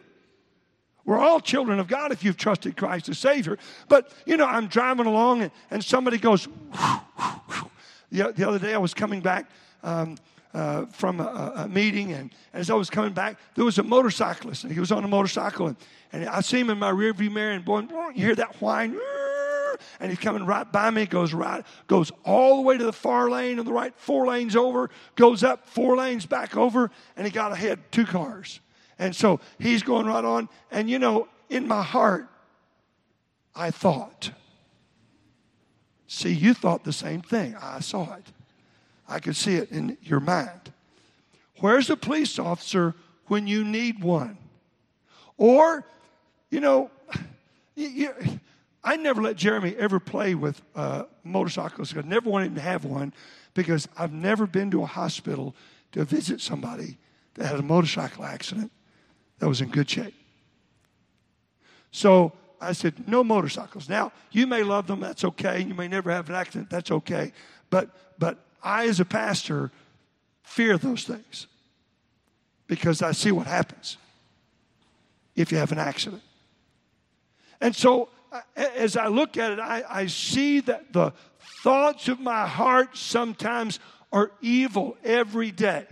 We're 1.06 1.20
all 1.20 1.40
children 1.40 1.80
of 1.80 1.88
God 1.88 2.12
if 2.12 2.24
you've 2.24 2.38
trusted 2.38 2.76
Christ 2.76 3.10
as 3.10 3.20
Savior. 3.20 3.58
But, 3.88 4.12
you 4.26 4.38
know, 4.38 4.46
I'm 4.46 4.68
driving 4.68 5.06
along 5.06 5.44
and, 5.44 5.52
and 5.70 5.84
somebody 5.84 6.18
goes, 6.18 6.46
whew, 6.46 7.00
whew. 7.48 7.72
The, 8.12 8.32
the 8.32 8.48
other 8.48 8.60
day 8.60 8.74
I 8.74 8.78
was 8.78 8.94
coming 8.94 9.22
back 9.22 9.50
um, 9.84 10.18
uh, 10.54 10.86
from 10.86 11.20
a, 11.20 11.54
a, 11.56 11.68
meeting, 11.68 12.14
and 12.14 12.34
as 12.54 12.70
I 12.70 12.76
was 12.76 12.90
coming 12.90 13.14
back, 13.14 13.38
there 13.56 13.66
was 13.66 13.78
a 13.78 13.84
motorcyclist, 13.84 14.64
and 14.64 14.72
he 14.72 14.80
was 14.80 14.92
on 14.92 15.04
a 15.04 15.08
motorcycle, 15.08 15.68
and, 15.68 15.76
and 16.14 16.30
I 16.30 16.40
see 16.40 16.60
him 16.60 16.70
in 16.70 16.80
my 16.80 16.92
rearview 16.92 17.32
mirror, 17.32 17.52
and 17.52 17.66
boy, 17.66 17.82
you 18.14 18.26
hear 18.26 18.36
that 18.36 18.62
whine, 18.62 18.98
and 20.00 20.10
he's 20.10 20.20
coming 20.20 20.46
right 20.46 20.72
by 20.72 20.92
me, 20.92 21.06
goes 21.06 21.34
right, 21.34 21.66
goes 21.88 22.12
all 22.24 22.56
the 22.58 22.62
way 22.62 22.78
to 22.78 22.86
the 22.86 22.94
far 22.94 23.30
lane 23.30 23.60
on 23.60 23.66
the 23.66 23.74
right, 23.74 23.94
four 23.98 24.28
lanes 24.28 24.56
over, 24.56 24.90
goes 25.16 25.44
up 25.44 25.68
four 25.68 25.98
lanes 25.98 26.26
back 26.26 26.56
over, 26.56 26.90
and 27.18 27.28
he 27.28 27.32
got 27.32 27.52
ahead 27.52 27.80
two 27.92 28.06
cars. 28.06 28.62
And 28.98 29.16
so 29.16 29.40
he's 29.60 29.84
going 29.84 30.06
right 30.06 30.24
on, 30.24 30.48
and 30.72 30.90
you 30.90 31.00
know, 31.00 31.28
in 31.50 31.68
my 31.68 31.84
heart, 31.84 32.28
I 33.54 33.72
thought, 33.72 34.32
See, 36.08 36.32
you 36.32 36.54
thought 36.54 36.84
the 36.84 36.94
same 36.94 37.22
thing. 37.22 37.56
I 37.56 37.80
saw 37.80 38.14
it. 38.14 38.26
I 39.08 39.20
could 39.20 39.36
see 39.36 39.56
it 39.56 39.72
in 39.72 39.98
your 40.02 40.20
mind. 40.20 40.72
Where's 41.60 41.88
the 41.88 41.98
police 41.98 42.38
officer 42.40 42.96
when 43.28 43.48
you 43.48 43.64
need 43.64 44.04
one? 44.04 44.38
Or, 45.38 45.86
you 46.50 46.60
know, 46.60 46.92
you, 47.76 48.14
I 48.84 48.98
never 48.98 49.22
let 49.22 49.36
Jeremy 49.36 49.76
ever 49.78 50.00
play 50.00 50.36
with 50.36 50.62
uh, 50.76 51.04
motorcycles. 51.24 51.96
I 51.98 52.02
never 52.02 52.30
wanted 52.30 52.48
him 52.48 52.56
to 52.56 52.62
have 52.62 52.86
one 52.86 53.14
because 53.54 53.88
I've 53.98 54.14
never 54.14 54.46
been 54.46 54.72
to 54.72 54.84
a 54.84 54.88
hospital 54.88 55.56
to 55.94 56.06
visit 56.06 56.40
somebody 56.40 56.98
that 57.34 57.48
had 57.48 57.60
a 57.60 57.64
motorcycle 57.64 58.24
accident 58.24 58.72
that 59.46 59.50
was 59.50 59.62
in 59.62 59.70
good 59.70 59.88
shape. 59.88 60.16
So 61.92 62.32
I 62.60 62.72
said, 62.72 63.08
no 63.08 63.24
motorcycles. 63.24 63.88
Now, 63.88 64.12
you 64.32 64.48
may 64.48 64.64
love 64.64 64.88
them, 64.88 65.02
that's 65.02 65.24
okay. 65.24 65.62
You 65.62 65.76
may 65.76 65.88
never 65.88 66.10
have 66.10 66.28
an 66.30 66.36
accident, 66.36 66.72
that's 66.72 66.90
okay. 66.90 67.32
But, 67.70 67.92
but 68.18 68.40
I, 68.64 68.88
as 68.88 69.00
a 69.00 69.06
pastor, 69.06 69.70
fear 70.42 70.80
those 70.80 71.04
things 71.04 71.46
because 72.66 73.04
I 73.04 73.12
see 73.12 73.32
what 73.32 73.46
happens 73.46 73.98
if 75.36 75.52
you 75.52 75.60
have 75.60 75.72
an 75.72 75.78
accident. 75.78 76.24
And 77.62 77.76
so, 77.76 78.10
as 78.56 78.98
I 78.98 79.10
look 79.10 79.38
at 79.38 79.52
it, 79.52 79.60
I, 79.60 79.84
I 79.88 80.08
see 80.08 80.60
that 80.62 80.92
the 80.92 81.14
thoughts 81.62 82.08
of 82.08 82.20
my 82.20 82.48
heart 82.48 82.98
sometimes 82.98 83.80
are 84.12 84.32
evil 84.42 84.98
every 85.04 85.52
day. 85.52 85.86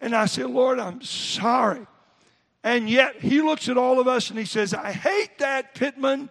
And 0.00 0.12
I 0.12 0.26
say, 0.26 0.42
Lord, 0.42 0.80
I'm 0.80 1.02
sorry. 1.02 1.86
And 2.62 2.88
yet 2.88 3.16
he 3.16 3.40
looks 3.40 3.68
at 3.68 3.78
all 3.78 4.00
of 4.00 4.08
us 4.08 4.30
and 4.30 4.38
he 4.38 4.44
says, 4.44 4.74
I 4.74 4.92
hate 4.92 5.38
that, 5.38 5.74
Pittman. 5.74 6.28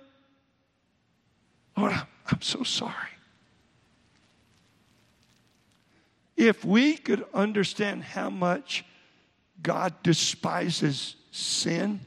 Lord, 1.75 1.93
I'm, 1.93 2.41
so 2.41 2.63
sorry. 2.63 2.93
If 6.37 6.63
we 6.63 6.97
could 6.97 7.25
understand 7.33 8.03
how 8.03 8.29
much 8.29 8.85
God 9.61 9.93
despises 10.03 11.15
sin, 11.31 12.01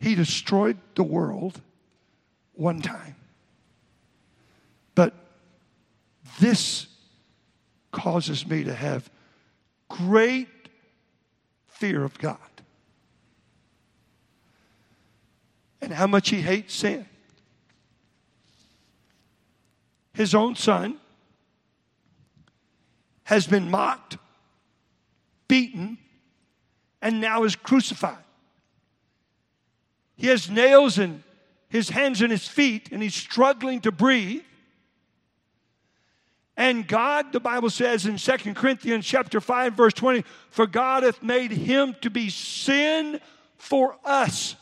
He 0.00 0.14
destroyed 0.14 0.78
the 0.94 1.02
world 1.02 1.60
one 2.54 2.80
time. 2.80 3.16
But 4.94 5.14
this 6.40 6.86
causes 7.92 8.46
me 8.46 8.64
to 8.64 8.74
have 8.74 9.10
great 9.90 10.48
fear 11.66 12.04
of 12.04 12.18
God 12.18 12.38
and 15.82 15.92
how 15.92 16.06
much 16.06 16.30
he 16.30 16.40
hates 16.40 16.74
sin. 16.74 17.06
His 20.14 20.34
own 20.34 20.54
son 20.56 20.98
has 23.24 23.46
been 23.46 23.70
mocked, 23.70 24.16
beaten, 25.48 25.98
and 27.00 27.20
now 27.20 27.44
is 27.44 27.56
crucified. 27.56 28.24
He 30.16 30.26
has 30.26 30.50
nails 30.50 30.98
in 30.98 31.24
his 31.68 31.88
hands 31.88 32.20
and 32.20 32.30
his 32.30 32.46
feet, 32.46 32.90
and 32.92 33.02
he's 33.02 33.14
struggling 33.14 33.80
to 33.80 33.92
breathe. 33.92 34.42
And 36.60 36.86
God, 36.86 37.32
the 37.32 37.40
Bible 37.40 37.70
says 37.70 38.04
in 38.04 38.18
Second 38.18 38.54
Corinthians 38.54 39.06
chapter 39.06 39.40
5, 39.40 39.72
verse 39.72 39.94
20, 39.94 40.26
for 40.50 40.66
God 40.66 41.04
hath 41.04 41.22
made 41.22 41.50
him 41.52 41.96
to 42.02 42.10
be 42.10 42.28
sin 42.28 43.18
for 43.56 43.96
us. 44.04 44.56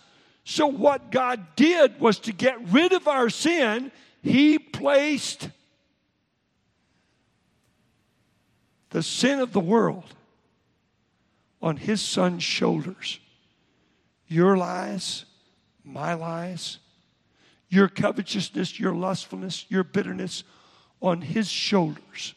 So 0.45 0.69
what 0.69 1.11
God 1.11 1.45
did 1.57 1.99
was 1.99 2.21
to 2.21 2.33
get 2.33 2.57
rid 2.69 2.93
of 2.93 3.09
our 3.09 3.29
sin, 3.29 3.91
he 4.23 4.61
placed 4.61 5.51
the 8.91 9.03
sin 9.03 9.41
of 9.41 9.53
the 9.53 9.59
world 9.59 10.15
on 11.61 11.79
his 11.79 12.01
son's 12.01 12.45
shoulders. 12.45 13.19
Your 14.29 14.57
lies, 14.57 15.25
my 15.83 16.15
lies, 16.15 16.79
your 17.69 17.89
covetousness, 17.89 18.79
your 18.79 18.95
lustfulness, 18.95 19.67
your 19.69 19.83
bitterness, 19.83 20.45
on 21.01 21.21
his 21.21 21.49
shoulders. 21.49 22.35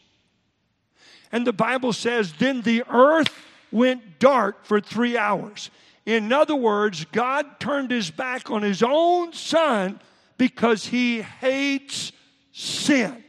And 1.30 1.46
the 1.46 1.52
Bible 1.52 1.92
says, 1.92 2.34
Then 2.34 2.62
the 2.62 2.84
earth 2.90 3.32
went 3.70 4.18
dark 4.18 4.64
for 4.64 4.80
three 4.80 5.16
hours. 5.16 5.70
In 6.04 6.32
other 6.32 6.56
words, 6.56 7.04
God 7.06 7.60
turned 7.60 7.90
his 7.90 8.10
back 8.10 8.50
on 8.50 8.62
his 8.62 8.82
own 8.82 9.32
son 9.32 10.00
because 10.36 10.86
he 10.86 11.22
hates 11.22 12.12
sin 12.52 13.22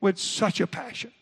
with 0.00 0.18
such 0.18 0.60
a 0.60 0.66
passion 0.66 1.12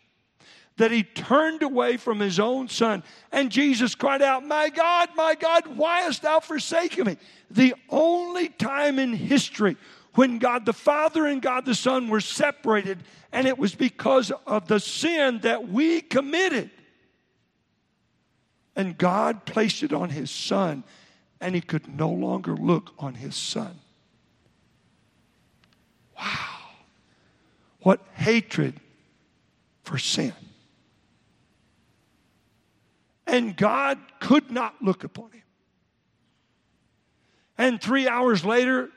that 0.78 0.92
he 0.92 1.02
turned 1.02 1.62
away 1.62 1.96
from 1.96 2.20
his 2.20 2.38
own 2.38 2.68
son. 2.68 3.02
And 3.32 3.50
Jesus 3.50 3.94
cried 3.94 4.22
out, 4.22 4.44
My 4.44 4.70
God, 4.70 5.10
my 5.16 5.34
God, 5.34 5.76
why 5.76 6.02
hast 6.02 6.22
thou 6.22 6.40
forsaken 6.40 7.04
me? 7.04 7.16
The 7.50 7.74
only 7.88 8.48
time 8.48 8.98
in 8.98 9.12
history 9.12 9.76
when 10.18 10.38
God 10.38 10.66
the 10.66 10.72
Father 10.72 11.26
and 11.26 11.40
God 11.40 11.64
the 11.64 11.76
Son 11.76 12.08
were 12.08 12.20
separated, 12.20 12.98
and 13.30 13.46
it 13.46 13.56
was 13.56 13.76
because 13.76 14.32
of 14.48 14.66
the 14.66 14.80
sin 14.80 15.38
that 15.42 15.68
we 15.68 16.00
committed. 16.00 16.70
And 18.74 18.98
God 18.98 19.44
placed 19.44 19.84
it 19.84 19.92
on 19.92 20.10
his 20.10 20.28
son, 20.28 20.82
and 21.40 21.54
he 21.54 21.60
could 21.60 21.86
no 21.86 22.10
longer 22.10 22.56
look 22.56 22.94
on 22.98 23.14
his 23.14 23.36
son. 23.36 23.78
Wow. 26.18 26.24
What 27.82 28.04
hatred 28.14 28.74
for 29.84 29.98
sin. 29.98 30.34
And 33.24 33.56
God 33.56 33.98
could 34.18 34.50
not 34.50 34.82
look 34.82 35.04
upon 35.04 35.30
him. 35.30 35.42
And 37.56 37.80
three 37.80 38.08
hours 38.08 38.44
later, 38.44 38.90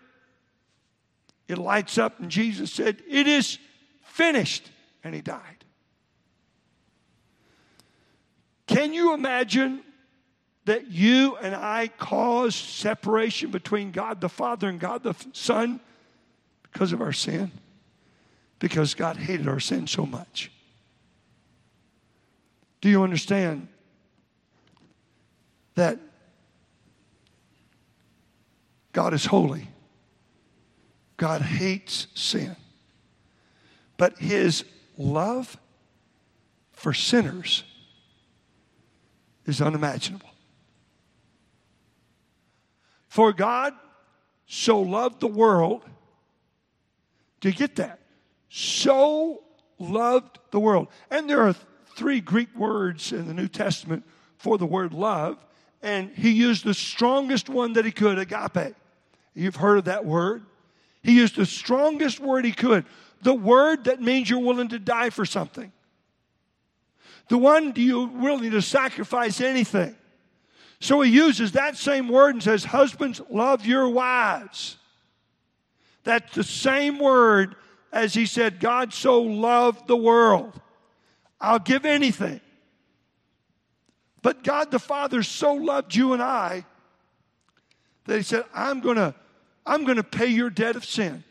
it 1.52 1.58
lights 1.58 1.98
up, 1.98 2.20
and 2.20 2.32
Jesus 2.32 2.72
said, 2.72 3.02
It 3.08 3.28
is 3.28 3.58
finished. 4.04 4.70
And 5.04 5.16
he 5.16 5.22
died. 5.22 5.66
Can 8.68 8.94
you 8.94 9.14
imagine 9.14 9.82
that 10.66 10.92
you 10.92 11.36
and 11.38 11.56
I 11.56 11.88
caused 11.88 12.56
separation 12.56 13.52
between 13.52 13.92
God 13.92 14.22
the 14.22 14.30
Father 14.30 14.70
and 14.70 14.80
God 14.80 15.04
the 15.04 15.16
Son 15.34 15.80
because 16.72 16.94
of 16.94 17.02
our 17.02 17.12
sin? 17.12 17.52
Because 18.60 18.94
God 18.94 19.18
hated 19.18 19.48
our 19.48 19.60
sin 19.60 19.88
so 19.88 20.06
much. 20.06 20.52
Do 22.80 22.90
you 22.90 23.04
understand 23.04 23.68
that 25.76 26.00
God 28.94 29.14
is 29.14 29.26
holy? 29.26 29.68
God 31.22 31.44
hates 31.44 32.08
sin. 32.16 32.56
But 33.96 34.18
his 34.18 34.66
love 34.98 35.56
for 36.72 36.96
sinners 36.96 37.64
is 39.46 39.62
unimaginable. 39.62 40.32
For 43.08 43.34
God 43.34 43.74
so 44.48 44.82
loved 44.82 45.20
the 45.20 45.28
world. 45.28 45.84
Do 47.40 47.50
you 47.50 47.56
get 47.56 47.76
that? 47.76 48.00
So 48.50 49.44
loved 49.78 50.40
the 50.50 50.60
world. 50.60 50.88
And 51.12 51.30
there 51.30 51.44
are 51.44 51.54
three 51.96 52.20
Greek 52.20 52.50
words 52.56 53.12
in 53.12 53.28
the 53.28 53.34
New 53.36 53.48
Testament 53.48 54.06
for 54.40 54.58
the 54.58 54.66
word 54.66 54.92
love, 54.92 55.38
and 55.84 56.10
he 56.16 56.32
used 56.32 56.66
the 56.66 56.74
strongest 56.74 57.48
one 57.48 57.74
that 57.74 57.86
he 57.86 57.92
could, 57.92 58.18
agape. 58.18 58.74
You've 59.36 59.58
heard 59.58 59.78
of 59.78 59.86
that 59.86 60.04
word. 60.04 60.46
He 61.04 61.18
used 61.18 61.36
the 61.36 61.46
strongest 61.46 62.20
word 62.20 62.46
he 62.46 62.52
could, 62.52 62.86
the 63.22 63.34
word 63.34 63.86
that 63.86 64.02
means 64.02 64.30
you're 64.30 64.40
willing 64.40 64.70
to 64.70 64.80
die 64.80 65.10
for 65.10 65.26
something. 65.26 65.72
The 67.30 67.38
one 67.38 67.74
you're 67.76 68.08
willing 68.08 68.52
to 68.52 68.62
sacrifice 68.62 69.42
anything. 69.42 69.96
So 70.80 71.02
he 71.02 71.12
uses 71.12 71.54
that 71.54 71.78
same 71.78 72.08
word 72.08 72.36
and 72.36 72.44
says, 72.44 72.64
Husbands, 72.66 73.22
love 73.30 73.66
your 73.66 73.88
wives. 73.90 74.78
That's 76.04 76.34
the 76.34 76.44
same 76.44 76.98
word 76.98 77.56
as 77.94 78.14
he 78.14 78.26
said, 78.26 78.60
God 78.60 78.94
so 78.94 79.22
loved 79.22 79.88
the 79.88 79.96
world. 79.96 80.60
I'll 81.40 81.60
give 81.60 81.86
anything. 81.86 82.42
But 84.22 84.44
God 84.44 84.72
the 84.72 84.80
Father 84.80 85.24
so 85.24 85.54
loved 85.54 85.96
you 85.96 86.14
and 86.14 86.22
I 86.22 86.66
that 88.06 88.18
he 88.18 88.24
said, 88.24 88.46
I'm 88.54 88.82
going 88.82 88.98
to 88.98 89.16
I'm 89.66 89.84
going 89.84 89.98
to 89.98 90.04
pay 90.04 90.28
your 90.28 90.50
debt 90.50 90.76
of 90.76 90.86
sin. 90.86 91.24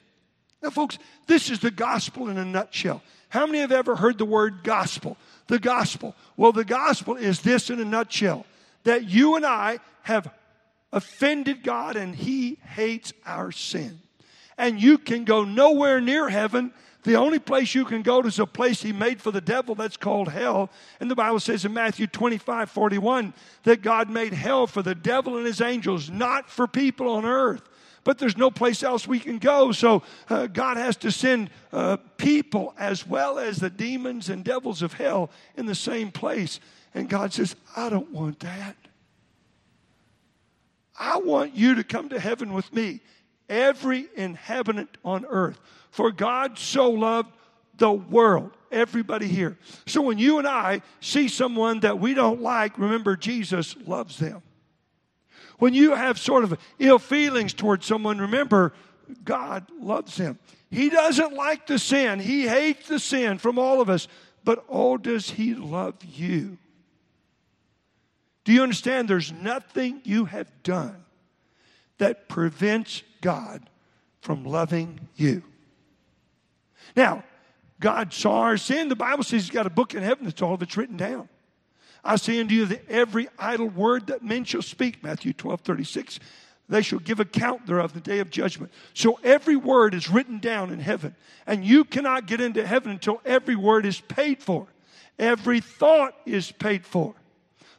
Now, 0.62 0.70
folks, 0.70 0.98
this 1.26 1.50
is 1.50 1.60
the 1.60 1.70
gospel 1.70 2.28
in 2.28 2.36
a 2.36 2.44
nutshell. 2.44 3.02
How 3.28 3.46
many 3.46 3.58
have 3.58 3.72
ever 3.72 3.96
heard 3.96 4.18
the 4.18 4.24
word 4.24 4.62
gospel? 4.62 5.16
The 5.46 5.58
gospel. 5.58 6.14
Well, 6.36 6.52
the 6.52 6.64
gospel 6.64 7.16
is 7.16 7.40
this 7.40 7.70
in 7.70 7.80
a 7.80 7.84
nutshell 7.84 8.44
that 8.84 9.08
you 9.08 9.36
and 9.36 9.46
I 9.46 9.78
have 10.02 10.32
offended 10.92 11.62
God 11.62 11.96
and 11.96 12.14
He 12.14 12.58
hates 12.74 13.12
our 13.24 13.52
sin. 13.52 14.00
And 14.58 14.80
you 14.80 14.98
can 14.98 15.24
go 15.24 15.44
nowhere 15.44 16.00
near 16.00 16.28
heaven. 16.28 16.72
The 17.04 17.16
only 17.16 17.38
place 17.38 17.74
you 17.74 17.86
can 17.86 18.02
go 18.02 18.20
to 18.20 18.28
is 18.28 18.38
a 18.38 18.46
place 18.46 18.82
He 18.82 18.92
made 18.92 19.22
for 19.22 19.30
the 19.30 19.40
devil 19.40 19.74
that's 19.74 19.96
called 19.96 20.28
hell. 20.28 20.68
And 20.98 21.10
the 21.10 21.14
Bible 21.14 21.40
says 21.40 21.64
in 21.64 21.72
Matthew 21.72 22.06
25 22.06 22.70
41 22.70 23.32
that 23.62 23.80
God 23.80 24.10
made 24.10 24.34
hell 24.34 24.66
for 24.66 24.82
the 24.82 24.94
devil 24.94 25.38
and 25.38 25.46
his 25.46 25.62
angels, 25.62 26.10
not 26.10 26.50
for 26.50 26.66
people 26.66 27.08
on 27.08 27.24
earth 27.24 27.62
but 28.04 28.18
there's 28.18 28.36
no 28.36 28.50
place 28.50 28.82
else 28.82 29.06
we 29.06 29.20
can 29.20 29.38
go. 29.38 29.72
So 29.72 30.02
uh, 30.28 30.46
God 30.46 30.76
has 30.76 30.96
to 30.98 31.10
send 31.10 31.50
uh, 31.72 31.98
people 32.16 32.74
as 32.78 33.06
well 33.06 33.38
as 33.38 33.58
the 33.58 33.70
demons 33.70 34.28
and 34.28 34.44
devils 34.44 34.82
of 34.82 34.94
hell 34.94 35.30
in 35.56 35.66
the 35.66 35.74
same 35.74 36.10
place. 36.10 36.60
And 36.94 37.08
God 37.08 37.32
says, 37.32 37.56
I 37.76 37.88
don't 37.88 38.10
want 38.10 38.40
that. 38.40 38.76
I 40.98 41.18
want 41.18 41.54
you 41.54 41.76
to 41.76 41.84
come 41.84 42.10
to 42.10 42.20
heaven 42.20 42.52
with 42.52 42.72
me, 42.72 43.00
every 43.48 44.08
inhabitant 44.16 44.98
on 45.04 45.24
earth. 45.26 45.58
For 45.90 46.12
God 46.12 46.58
so 46.58 46.90
loved 46.90 47.32
the 47.76 47.90
world, 47.90 48.52
everybody 48.70 49.26
here. 49.26 49.56
So 49.86 50.02
when 50.02 50.18
you 50.18 50.38
and 50.38 50.46
I 50.46 50.82
see 51.00 51.28
someone 51.28 51.80
that 51.80 51.98
we 51.98 52.14
don't 52.14 52.42
like, 52.42 52.78
remember 52.78 53.16
Jesus 53.16 53.76
loves 53.86 54.18
them. 54.18 54.42
When 55.60 55.74
you 55.74 55.94
have 55.94 56.18
sort 56.18 56.42
of 56.42 56.58
ill 56.78 56.98
feelings 56.98 57.52
towards 57.52 57.86
someone, 57.86 58.18
remember, 58.18 58.72
God 59.24 59.66
loves 59.78 60.16
him. 60.16 60.38
He 60.70 60.88
doesn't 60.88 61.34
like 61.34 61.66
the 61.66 61.78
sin, 61.78 62.18
He 62.18 62.48
hates 62.48 62.88
the 62.88 62.98
sin 62.98 63.38
from 63.38 63.58
all 63.58 63.80
of 63.80 63.90
us, 63.90 64.08
but 64.42 64.64
oh, 64.68 64.96
does 64.96 65.30
He 65.30 65.54
love 65.54 65.96
you? 66.02 66.58
Do 68.44 68.52
you 68.52 68.62
understand? 68.62 69.08
There's 69.08 69.32
nothing 69.32 70.00
you 70.04 70.24
have 70.24 70.50
done 70.62 71.04
that 71.98 72.28
prevents 72.28 73.02
God 73.20 73.68
from 74.22 74.44
loving 74.44 75.08
you. 75.16 75.42
Now, 76.96 77.22
God 77.80 78.14
saw 78.14 78.40
our 78.40 78.56
sin. 78.56 78.88
The 78.88 78.96
Bible 78.96 79.24
says 79.24 79.42
He's 79.42 79.50
got 79.50 79.66
a 79.66 79.70
book 79.70 79.94
in 79.94 80.02
heaven 80.02 80.24
that's 80.24 80.40
all 80.40 80.56
that's 80.56 80.76
written 80.76 80.96
down. 80.96 81.28
I 82.04 82.16
say 82.16 82.40
unto 82.40 82.54
you 82.54 82.66
that 82.66 82.88
every 82.88 83.28
idle 83.38 83.68
word 83.68 84.06
that 84.08 84.24
men 84.24 84.44
shall 84.44 84.62
speak, 84.62 85.02
Matthew 85.02 85.32
12, 85.32 85.60
36, 85.60 86.20
they 86.68 86.82
shall 86.82 87.00
give 87.00 87.20
account 87.20 87.66
thereof 87.66 87.92
the 87.92 88.00
day 88.00 88.20
of 88.20 88.30
judgment. 88.30 88.72
So 88.94 89.18
every 89.24 89.56
word 89.56 89.92
is 89.92 90.08
written 90.08 90.38
down 90.38 90.72
in 90.72 90.78
heaven. 90.78 91.16
And 91.46 91.64
you 91.64 91.84
cannot 91.84 92.26
get 92.26 92.40
into 92.40 92.64
heaven 92.64 92.92
until 92.92 93.20
every 93.24 93.56
word 93.56 93.84
is 93.84 94.00
paid 94.00 94.42
for. 94.42 94.68
Every 95.18 95.60
thought 95.60 96.14
is 96.24 96.52
paid 96.52 96.86
for. 96.86 97.14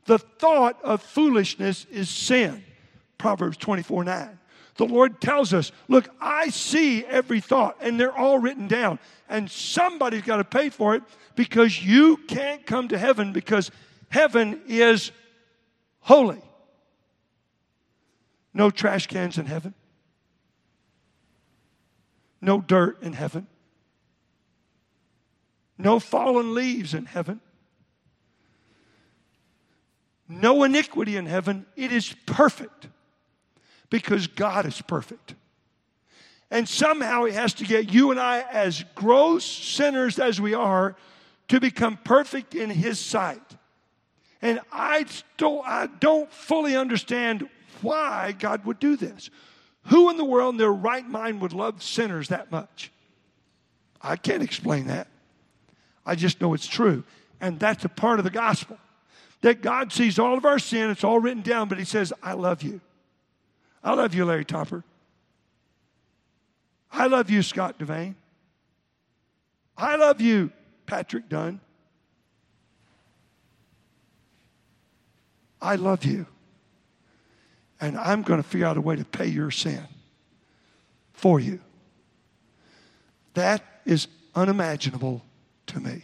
The 0.05 0.19
thought 0.19 0.77
of 0.83 1.01
foolishness 1.01 1.85
is 1.89 2.09
sin. 2.09 2.63
Proverbs 3.17 3.57
24, 3.57 4.03
9. 4.03 4.39
The 4.75 4.85
Lord 4.85 5.21
tells 5.21 5.53
us, 5.53 5.71
look, 5.87 6.09
I 6.19 6.49
see 6.49 7.05
every 7.05 7.39
thought, 7.39 7.77
and 7.81 7.99
they're 7.99 8.15
all 8.15 8.39
written 8.39 8.67
down. 8.67 8.99
And 9.29 9.49
somebody's 9.49 10.23
got 10.23 10.37
to 10.37 10.43
pay 10.43 10.69
for 10.69 10.95
it 10.95 11.03
because 11.35 11.83
you 11.83 12.17
can't 12.27 12.65
come 12.65 12.87
to 12.89 12.97
heaven 12.97 13.31
because 13.31 13.71
Heaven 14.11 14.59
is 14.67 15.11
holy. 16.01 16.41
No 18.53 18.69
trash 18.69 19.07
cans 19.07 19.37
in 19.37 19.45
heaven. 19.45 19.73
No 22.41 22.59
dirt 22.59 23.01
in 23.01 23.13
heaven. 23.13 23.47
No 25.77 25.97
fallen 25.97 26.53
leaves 26.53 26.93
in 26.93 27.05
heaven. 27.05 27.39
No 30.27 30.63
iniquity 30.65 31.15
in 31.15 31.25
heaven. 31.25 31.65
It 31.77 31.93
is 31.93 32.13
perfect 32.25 32.89
because 33.89 34.27
God 34.27 34.65
is 34.65 34.81
perfect. 34.81 35.35
And 36.49 36.67
somehow 36.67 37.23
He 37.23 37.33
has 37.33 37.53
to 37.55 37.63
get 37.63 37.93
you 37.93 38.11
and 38.11 38.19
I, 38.19 38.41
as 38.51 38.83
gross 38.93 39.45
sinners 39.45 40.19
as 40.19 40.41
we 40.41 40.53
are, 40.53 40.97
to 41.47 41.61
become 41.61 41.95
perfect 41.95 42.55
in 42.55 42.69
His 42.69 42.99
sight. 42.99 43.41
And 44.41 44.59
I 44.71 45.05
still 45.05 45.61
I 45.65 45.87
don't 45.87 46.31
fully 46.31 46.75
understand 46.75 47.47
why 47.81 48.33
God 48.37 48.65
would 48.65 48.79
do 48.79 48.95
this. 48.95 49.29
Who 49.85 50.09
in 50.09 50.17
the 50.17 50.25
world 50.25 50.55
in 50.55 50.57
their 50.57 50.71
right 50.71 51.07
mind 51.07 51.41
would 51.41 51.53
love 51.53 51.81
sinners 51.81 52.29
that 52.29 52.51
much? 52.51 52.91
I 54.01 54.15
can't 54.15 54.43
explain 54.43 54.87
that. 54.87 55.07
I 56.05 56.15
just 56.15 56.41
know 56.41 56.53
it's 56.53 56.67
true. 56.67 57.03
And 57.39 57.59
that's 57.59 57.85
a 57.85 57.89
part 57.89 58.19
of 58.19 58.25
the 58.25 58.31
gospel. 58.31 58.77
That 59.41 59.61
God 59.61 59.91
sees 59.91 60.19
all 60.19 60.37
of 60.37 60.45
our 60.45 60.59
sin, 60.59 60.91
it's 60.91 61.03
all 61.03 61.19
written 61.19 61.41
down, 61.41 61.67
but 61.67 61.79
He 61.79 61.85
says, 61.85 62.13
I 62.21 62.33
love 62.33 62.61
you. 62.61 62.81
I 63.83 63.93
love 63.93 64.13
you, 64.13 64.25
Larry 64.25 64.45
Topper. 64.45 64.83
I 66.91 67.07
love 67.07 67.29
you, 67.29 67.41
Scott 67.41 67.79
Devane. 67.79 68.15
I 69.77 69.95
love 69.95 70.21
you, 70.21 70.51
Patrick 70.85 71.29
Dunn. 71.29 71.59
I 75.61 75.75
love 75.75 76.03
you. 76.03 76.25
And 77.79 77.97
I'm 77.97 78.21
going 78.21 78.41
to 78.41 78.47
figure 78.47 78.67
out 78.67 78.77
a 78.77 78.81
way 78.81 78.95
to 78.95 79.05
pay 79.05 79.27
your 79.27 79.51
sin 79.51 79.83
for 81.13 81.39
you. 81.39 81.59
That 83.33 83.63
is 83.85 84.07
unimaginable 84.35 85.23
to 85.67 85.79
me. 85.79 86.03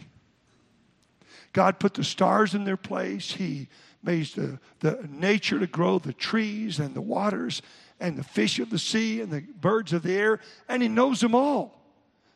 God 1.52 1.78
put 1.78 1.94
the 1.94 2.04
stars 2.04 2.54
in 2.54 2.64
their 2.64 2.76
place. 2.76 3.32
He 3.32 3.68
made 4.02 4.26
the, 4.26 4.58
the 4.80 5.08
nature 5.10 5.58
to 5.58 5.66
grow, 5.66 5.98
the 5.98 6.12
trees 6.12 6.78
and 6.78 6.94
the 6.94 7.00
waters 7.00 7.62
and 8.00 8.16
the 8.16 8.24
fish 8.24 8.58
of 8.58 8.70
the 8.70 8.78
sea 8.78 9.20
and 9.20 9.30
the 9.30 9.40
birds 9.40 9.92
of 9.92 10.02
the 10.02 10.14
air, 10.14 10.40
and 10.68 10.82
He 10.82 10.88
knows 10.88 11.20
them 11.20 11.34
all. 11.34 11.74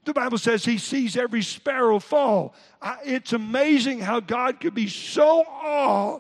The 0.05 0.13
Bible 0.13 0.39
says 0.39 0.65
He 0.65 0.79
sees 0.79 1.17
every 1.17 1.43
sparrow 1.43 2.01
fall. 2.01 2.55
I, 2.81 2.99
it's 3.05 3.33
amazing 3.33 4.01
how 4.01 4.21
God 4.21 4.61
could 4.61 4.75
be 4.75 4.89
so 4.89 5.45
awe, 5.47 6.19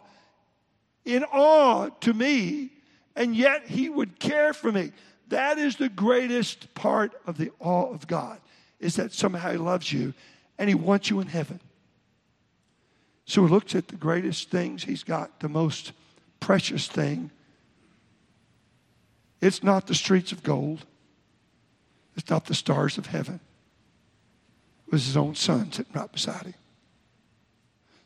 in 1.04 1.24
awe 1.24 1.88
to 2.00 2.12
me, 2.12 2.70
and 3.16 3.34
yet 3.34 3.66
He 3.66 3.88
would 3.88 4.18
care 4.18 4.52
for 4.52 4.70
me. 4.72 4.92
That 5.28 5.58
is 5.58 5.76
the 5.76 5.88
greatest 5.88 6.74
part 6.74 7.12
of 7.26 7.38
the 7.38 7.50
awe 7.58 7.90
of 7.90 8.06
God, 8.06 8.40
is 8.80 8.96
that 8.96 9.12
somehow 9.12 9.52
He 9.52 9.58
loves 9.58 9.92
you 9.92 10.14
and 10.58 10.68
He 10.68 10.74
wants 10.74 11.10
you 11.10 11.20
in 11.20 11.26
heaven. 11.26 11.60
So 13.24 13.46
he 13.46 13.50
looks 13.50 13.74
at 13.74 13.88
the 13.88 13.96
greatest 13.96 14.50
things 14.50 14.84
he's 14.84 15.04
got, 15.04 15.40
the 15.40 15.48
most 15.48 15.92
precious 16.40 16.86
thing. 16.86 17.30
It's 19.40 19.62
not 19.62 19.86
the 19.86 19.94
streets 19.94 20.32
of 20.32 20.42
gold, 20.42 20.84
it's 22.16 22.28
not 22.28 22.46
the 22.46 22.54
stars 22.54 22.98
of 22.98 23.06
heaven. 23.06 23.40
It 24.86 24.92
was 24.92 25.06
his 25.06 25.16
own 25.16 25.34
son 25.34 25.72
sitting 25.72 25.92
right 25.94 26.12
beside 26.12 26.42
him. 26.42 26.54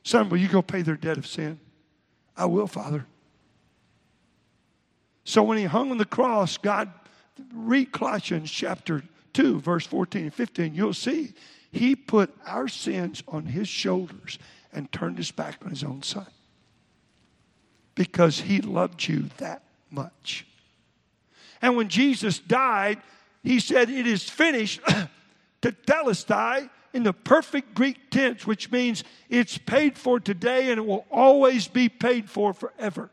Son, 0.04 0.28
will 0.28 0.38
you 0.38 0.48
go 0.48 0.62
pay 0.62 0.82
their 0.82 0.96
debt 0.96 1.18
of 1.18 1.26
sin? 1.26 1.58
I 2.36 2.46
will, 2.46 2.66
Father. 2.66 3.06
So 5.24 5.42
when 5.42 5.58
he 5.58 5.64
hung 5.64 5.90
on 5.90 5.98
the 5.98 6.04
cross, 6.04 6.56
God, 6.56 6.90
read 7.52 7.92
Colossians 7.92 8.50
chapter 8.50 9.02
2, 9.32 9.60
verse 9.60 9.86
14 9.86 10.22
and 10.22 10.34
15, 10.34 10.74
you'll 10.74 10.94
see 10.94 11.34
he 11.70 11.96
put 11.96 12.34
our 12.46 12.68
sins 12.68 13.22
on 13.28 13.46
his 13.46 13.68
shoulders 13.68 14.38
and 14.72 14.90
turned 14.92 15.18
his 15.18 15.30
back 15.30 15.58
on 15.64 15.70
his 15.70 15.82
own 15.82 16.02
son 16.02 16.26
because 17.94 18.40
he 18.40 18.60
loved 18.60 19.08
you 19.08 19.30
that 19.38 19.62
much. 19.90 20.46
And 21.60 21.76
when 21.76 21.88
Jesus 21.88 22.38
died, 22.38 22.98
he 23.42 23.58
said, 23.58 23.90
It 23.90 24.06
is 24.06 24.28
finished, 24.28 24.80
to 24.86 25.72
tetelestai, 25.72 26.70
in 26.96 27.02
the 27.02 27.12
perfect 27.12 27.74
Greek 27.74 28.10
tense, 28.10 28.46
which 28.46 28.72
means 28.72 29.04
it's 29.28 29.58
paid 29.58 29.98
for 29.98 30.18
today 30.18 30.70
and 30.70 30.78
it 30.78 30.86
will 30.86 31.04
always 31.10 31.68
be 31.68 31.90
paid 31.90 32.30
for 32.30 32.54
forever. 32.54 33.10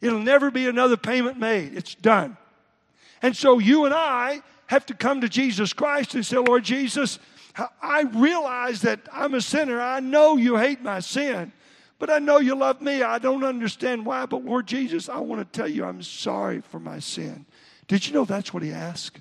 It'll 0.00 0.20
never 0.20 0.52
be 0.52 0.68
another 0.68 0.96
payment 0.96 1.36
made. 1.36 1.74
It's 1.74 1.96
done. 1.96 2.36
And 3.20 3.36
so 3.36 3.58
you 3.58 3.86
and 3.86 3.92
I 3.92 4.40
have 4.68 4.86
to 4.86 4.94
come 4.94 5.20
to 5.22 5.28
Jesus 5.28 5.72
Christ 5.72 6.14
and 6.14 6.24
say, 6.24 6.36
Lord 6.36 6.62
Jesus, 6.62 7.18
I 7.82 8.02
realize 8.02 8.82
that 8.82 9.00
I'm 9.12 9.34
a 9.34 9.40
sinner. 9.40 9.80
I 9.80 9.98
know 9.98 10.36
you 10.36 10.56
hate 10.56 10.80
my 10.80 11.00
sin, 11.00 11.50
but 11.98 12.10
I 12.10 12.20
know 12.20 12.38
you 12.38 12.54
love 12.54 12.80
me. 12.80 13.02
I 13.02 13.18
don't 13.18 13.42
understand 13.42 14.06
why, 14.06 14.26
but 14.26 14.44
Lord 14.44 14.68
Jesus, 14.68 15.08
I 15.08 15.18
want 15.18 15.40
to 15.40 15.58
tell 15.58 15.68
you 15.68 15.84
I'm 15.84 16.04
sorry 16.04 16.60
for 16.60 16.78
my 16.78 17.00
sin. 17.00 17.46
Did 17.88 18.06
you 18.06 18.14
know 18.14 18.24
that's 18.24 18.54
what 18.54 18.62
he 18.62 18.70
asked? 18.70 19.18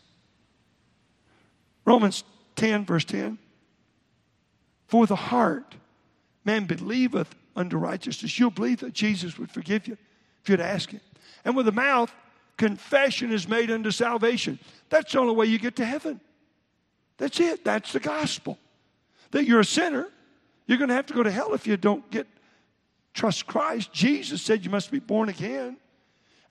Romans 1.83 2.23
10, 2.57 2.85
verse 2.85 3.05
10. 3.05 3.39
For 4.87 5.05
the 5.05 5.15
heart, 5.15 5.75
man 6.45 6.65
believeth 6.65 7.35
unto 7.55 7.77
righteousness. 7.77 8.39
You'll 8.39 8.51
believe 8.51 8.79
that 8.79 8.93
Jesus 8.93 9.37
would 9.37 9.51
forgive 9.51 9.87
you 9.87 9.97
if 10.41 10.49
you'd 10.49 10.61
ask 10.61 10.89
him. 10.89 11.01
And 11.43 11.55
with 11.55 11.65
the 11.65 11.71
mouth, 11.71 12.13
confession 12.55 13.31
is 13.31 13.47
made 13.47 13.69
unto 13.69 13.91
salvation. 13.91 14.59
That's 14.89 15.11
the 15.11 15.19
only 15.19 15.35
way 15.35 15.47
you 15.47 15.59
get 15.59 15.75
to 15.77 15.85
heaven. 15.85 16.19
That's 17.17 17.39
it. 17.39 17.63
That's 17.65 17.91
the 17.93 17.99
gospel. 17.99 18.57
That 19.31 19.45
you're 19.45 19.59
a 19.59 19.65
sinner. 19.65 20.07
You're 20.67 20.77
going 20.77 20.89
to 20.89 20.95
have 20.95 21.07
to 21.07 21.13
go 21.13 21.23
to 21.23 21.31
hell 21.31 21.53
if 21.53 21.67
you 21.67 21.77
don't 21.77 22.09
get 22.11 22.27
trust 23.13 23.47
Christ. 23.47 23.91
Jesus 23.91 24.41
said 24.41 24.63
you 24.63 24.69
must 24.69 24.91
be 24.91 24.99
born 24.99 25.29
again. 25.29 25.77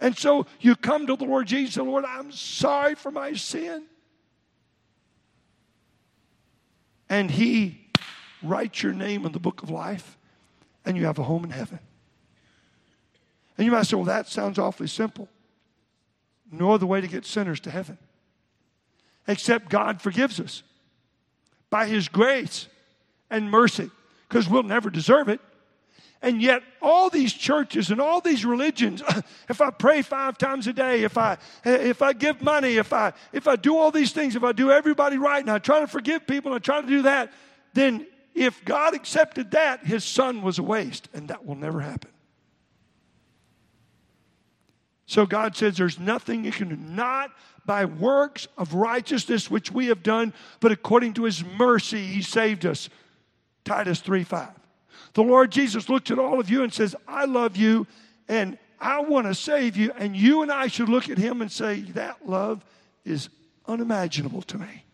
And 0.00 0.16
so 0.16 0.46
you 0.60 0.76
come 0.76 1.06
to 1.06 1.16
the 1.16 1.24
Lord 1.24 1.46
Jesus 1.46 1.76
and 1.76 1.88
Lord, 1.88 2.04
I'm 2.04 2.32
sorry 2.32 2.94
for 2.94 3.10
my 3.10 3.32
sin. 3.32 3.84
And 7.08 7.30
He 7.30 7.85
writes 8.48 8.82
your 8.82 8.92
name 8.92 9.26
in 9.26 9.32
the 9.32 9.38
book 9.38 9.62
of 9.62 9.70
life, 9.70 10.16
and 10.84 10.96
you 10.96 11.06
have 11.06 11.18
a 11.18 11.22
home 11.22 11.44
in 11.44 11.50
heaven. 11.50 11.78
And 13.58 13.64
you 13.64 13.72
might 13.72 13.84
say, 13.84 13.96
well, 13.96 14.04
that 14.04 14.28
sounds 14.28 14.58
awfully 14.58 14.88
simple. 14.88 15.28
No 16.50 16.72
other 16.72 16.86
way 16.86 17.00
to 17.00 17.08
get 17.08 17.24
sinners 17.24 17.60
to 17.60 17.70
heaven 17.70 17.98
except 19.28 19.68
God 19.68 20.00
forgives 20.00 20.40
us 20.40 20.62
by 21.70 21.86
His 21.86 22.08
grace 22.08 22.68
and 23.30 23.50
mercy 23.50 23.90
because 24.28 24.48
we'll 24.48 24.62
never 24.62 24.90
deserve 24.90 25.28
it. 25.28 25.40
And 26.22 26.40
yet, 26.40 26.62
all 26.80 27.10
these 27.10 27.32
churches 27.32 27.90
and 27.90 28.00
all 28.00 28.20
these 28.20 28.44
religions, 28.44 29.02
if 29.48 29.60
I 29.60 29.70
pray 29.70 30.02
five 30.02 30.38
times 30.38 30.66
a 30.66 30.72
day, 30.72 31.02
if 31.02 31.18
I, 31.18 31.36
if 31.64 32.02
I 32.02 32.14
give 32.14 32.40
money, 32.40 32.78
if 32.78 32.92
I, 32.92 33.12
if 33.32 33.46
I 33.46 33.56
do 33.56 33.76
all 33.76 33.90
these 33.90 34.12
things, 34.12 34.34
if 34.34 34.42
I 34.42 34.52
do 34.52 34.70
everybody 34.70 35.18
right, 35.18 35.40
and 35.40 35.50
I 35.50 35.58
try 35.58 35.80
to 35.80 35.86
forgive 35.86 36.26
people, 36.26 36.52
and 36.52 36.56
I 36.56 36.58
try 36.64 36.80
to 36.80 36.86
do 36.86 37.02
that, 37.02 37.32
then 37.74 38.06
if 38.36 38.64
God 38.64 38.94
accepted 38.94 39.52
that, 39.52 39.84
his 39.84 40.04
son 40.04 40.42
was 40.42 40.58
a 40.58 40.62
waste, 40.62 41.08
and 41.14 41.28
that 41.28 41.44
will 41.46 41.54
never 41.54 41.80
happen. 41.80 42.10
So 45.06 45.24
God 45.24 45.56
says 45.56 45.76
there's 45.76 45.98
nothing 45.98 46.44
you 46.44 46.52
can 46.52 46.68
do, 46.68 46.76
not 46.76 47.30
by 47.64 47.84
works 47.84 48.46
of 48.58 48.74
righteousness 48.74 49.50
which 49.50 49.72
we 49.72 49.86
have 49.86 50.02
done, 50.02 50.34
but 50.60 50.72
according 50.72 51.14
to 51.14 51.24
his 51.24 51.44
mercy 51.44 52.04
he 52.06 52.22
saved 52.22 52.66
us. 52.66 52.88
Titus 53.64 54.00
3 54.00 54.24
5. 54.24 54.48
The 55.14 55.22
Lord 55.22 55.50
Jesus 55.50 55.88
looks 55.88 56.10
at 56.10 56.18
all 56.18 56.38
of 56.38 56.50
you 56.50 56.62
and 56.62 56.72
says, 56.72 56.94
I 57.08 57.24
love 57.24 57.56
you 57.56 57.86
and 58.28 58.58
I 58.80 59.00
want 59.00 59.26
to 59.26 59.34
save 59.34 59.76
you. 59.76 59.92
And 59.96 60.16
you 60.16 60.42
and 60.42 60.52
I 60.52 60.66
should 60.66 60.88
look 60.88 61.08
at 61.08 61.18
him 61.18 61.40
and 61.40 61.50
say, 61.50 61.80
That 61.80 62.28
love 62.28 62.64
is 63.04 63.28
unimaginable 63.66 64.42
to 64.42 64.58
me. 64.58 64.85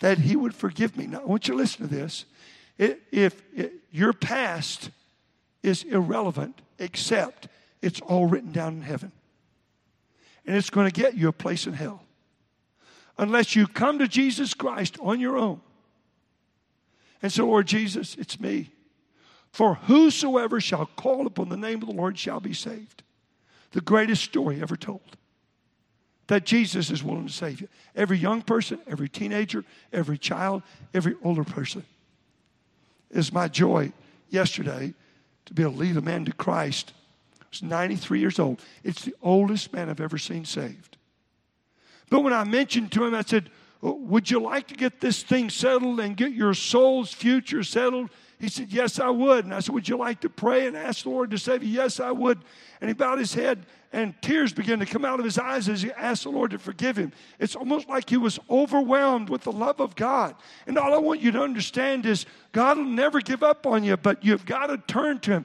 That 0.00 0.18
he 0.18 0.36
would 0.36 0.54
forgive 0.54 0.96
me. 0.96 1.06
Now, 1.06 1.20
I 1.20 1.24
want 1.24 1.48
you 1.48 1.54
to 1.54 1.58
listen 1.58 1.88
to 1.88 1.94
this. 1.94 2.24
If 2.78 3.42
your 3.90 4.12
past 4.12 4.90
is 5.62 5.84
irrelevant, 5.84 6.60
except 6.78 7.48
it's 7.82 8.00
all 8.00 8.26
written 8.26 8.52
down 8.52 8.74
in 8.74 8.82
heaven 8.82 9.12
and 10.46 10.56
it's 10.56 10.70
going 10.70 10.90
to 10.90 11.00
get 11.00 11.14
you 11.14 11.28
a 11.28 11.32
place 11.32 11.66
in 11.66 11.74
hell. 11.74 12.02
Unless 13.18 13.54
you 13.54 13.66
come 13.66 13.98
to 13.98 14.08
Jesus 14.08 14.54
Christ 14.54 14.96
on 15.00 15.20
your 15.20 15.36
own 15.36 15.60
and 17.20 17.30
say, 17.30 17.42
Lord 17.42 17.66
Jesus, 17.66 18.14
it's 18.14 18.40
me. 18.40 18.70
For 19.52 19.74
whosoever 19.74 20.60
shall 20.60 20.86
call 20.86 21.26
upon 21.26 21.50
the 21.50 21.56
name 21.58 21.82
of 21.82 21.88
the 21.88 21.94
Lord 21.94 22.18
shall 22.18 22.40
be 22.40 22.54
saved. 22.54 23.02
The 23.72 23.82
greatest 23.82 24.24
story 24.24 24.62
ever 24.62 24.76
told. 24.76 25.18
That 26.30 26.46
Jesus 26.46 26.90
is 26.90 27.02
willing 27.02 27.26
to 27.26 27.32
save 27.32 27.60
you. 27.60 27.66
Every 27.96 28.16
young 28.16 28.40
person, 28.40 28.78
every 28.86 29.08
teenager, 29.08 29.64
every 29.92 30.16
child, 30.16 30.62
every 30.94 31.16
older 31.24 31.42
person. 31.42 31.82
It's 33.10 33.32
my 33.32 33.48
joy 33.48 33.92
yesterday 34.28 34.94
to 35.46 35.54
be 35.54 35.64
able 35.64 35.72
to 35.72 35.78
lead 35.78 35.96
a 35.96 36.00
man 36.00 36.24
to 36.26 36.32
Christ 36.32 36.92
was 37.50 37.62
93 37.62 38.20
years 38.20 38.38
old. 38.38 38.60
It's 38.84 39.04
the 39.04 39.14
oldest 39.22 39.72
man 39.72 39.90
I've 39.90 40.00
ever 40.00 40.18
seen 40.18 40.44
saved. 40.44 40.96
But 42.08 42.20
when 42.20 42.32
I 42.32 42.44
mentioned 42.44 42.92
to 42.92 43.04
him, 43.04 43.14
I 43.14 43.22
said, 43.22 43.50
oh, 43.82 43.94
Would 43.94 44.30
you 44.30 44.40
like 44.40 44.68
to 44.68 44.74
get 44.74 45.00
this 45.00 45.24
thing 45.24 45.50
settled 45.50 45.98
and 45.98 46.16
get 46.16 46.32
your 46.32 46.54
soul's 46.54 47.12
future 47.12 47.64
settled? 47.64 48.10
He 48.40 48.48
said, 48.48 48.72
Yes, 48.72 48.98
I 48.98 49.10
would. 49.10 49.44
And 49.44 49.54
I 49.54 49.60
said, 49.60 49.74
Would 49.74 49.88
you 49.88 49.98
like 49.98 50.20
to 50.20 50.30
pray 50.30 50.66
and 50.66 50.76
ask 50.76 51.04
the 51.04 51.10
Lord 51.10 51.30
to 51.30 51.38
save 51.38 51.62
you? 51.62 51.68
Yes, 51.68 52.00
I 52.00 52.10
would. 52.10 52.38
And 52.80 52.88
he 52.88 52.94
bowed 52.94 53.18
his 53.18 53.34
head, 53.34 53.66
and 53.92 54.14
tears 54.22 54.54
began 54.54 54.78
to 54.78 54.86
come 54.86 55.04
out 55.04 55.18
of 55.18 55.26
his 55.26 55.38
eyes 55.38 55.68
as 55.68 55.82
he 55.82 55.92
asked 55.92 56.22
the 56.22 56.30
Lord 56.30 56.52
to 56.52 56.58
forgive 56.58 56.96
him. 56.96 57.12
It's 57.38 57.54
almost 57.54 57.88
like 57.88 58.08
he 58.08 58.16
was 58.16 58.38
overwhelmed 58.48 59.28
with 59.28 59.42
the 59.42 59.52
love 59.52 59.78
of 59.78 59.94
God. 59.94 60.34
And 60.66 60.78
all 60.78 60.94
I 60.94 60.98
want 60.98 61.20
you 61.20 61.30
to 61.32 61.42
understand 61.42 62.06
is 62.06 62.24
God 62.52 62.78
will 62.78 62.84
never 62.86 63.20
give 63.20 63.42
up 63.42 63.66
on 63.66 63.84
you, 63.84 63.98
but 63.98 64.24
you've 64.24 64.46
got 64.46 64.68
to 64.68 64.78
turn 64.78 65.18
to 65.20 65.32
him. 65.32 65.44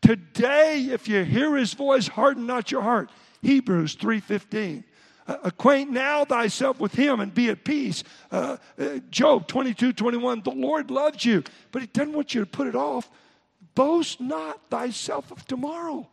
Today, 0.00 0.86
if 0.92 1.08
you 1.08 1.24
hear 1.24 1.56
his 1.56 1.74
voice, 1.74 2.06
harden 2.06 2.46
not 2.46 2.70
your 2.70 2.82
heart. 2.82 3.10
Hebrews 3.42 3.96
3.15. 3.96 4.84
Uh, 5.28 5.36
acquaint 5.44 5.90
now 5.90 6.24
thyself 6.24 6.80
with 6.80 6.94
him 6.94 7.20
and 7.20 7.34
be 7.34 7.50
at 7.50 7.62
peace. 7.62 8.02
Uh, 8.32 8.56
uh, 8.78 8.98
Job 9.10 9.46
22, 9.46 9.92
21, 9.92 10.40
the 10.40 10.50
Lord 10.50 10.90
loves 10.90 11.22
you, 11.22 11.44
but 11.70 11.82
he 11.82 11.88
doesn't 11.88 12.14
want 12.14 12.34
you 12.34 12.40
to 12.40 12.46
put 12.46 12.66
it 12.66 12.74
off. 12.74 13.10
Boast 13.74 14.22
not 14.22 14.70
thyself 14.70 15.30
of 15.30 15.46
tomorrow, 15.46 16.08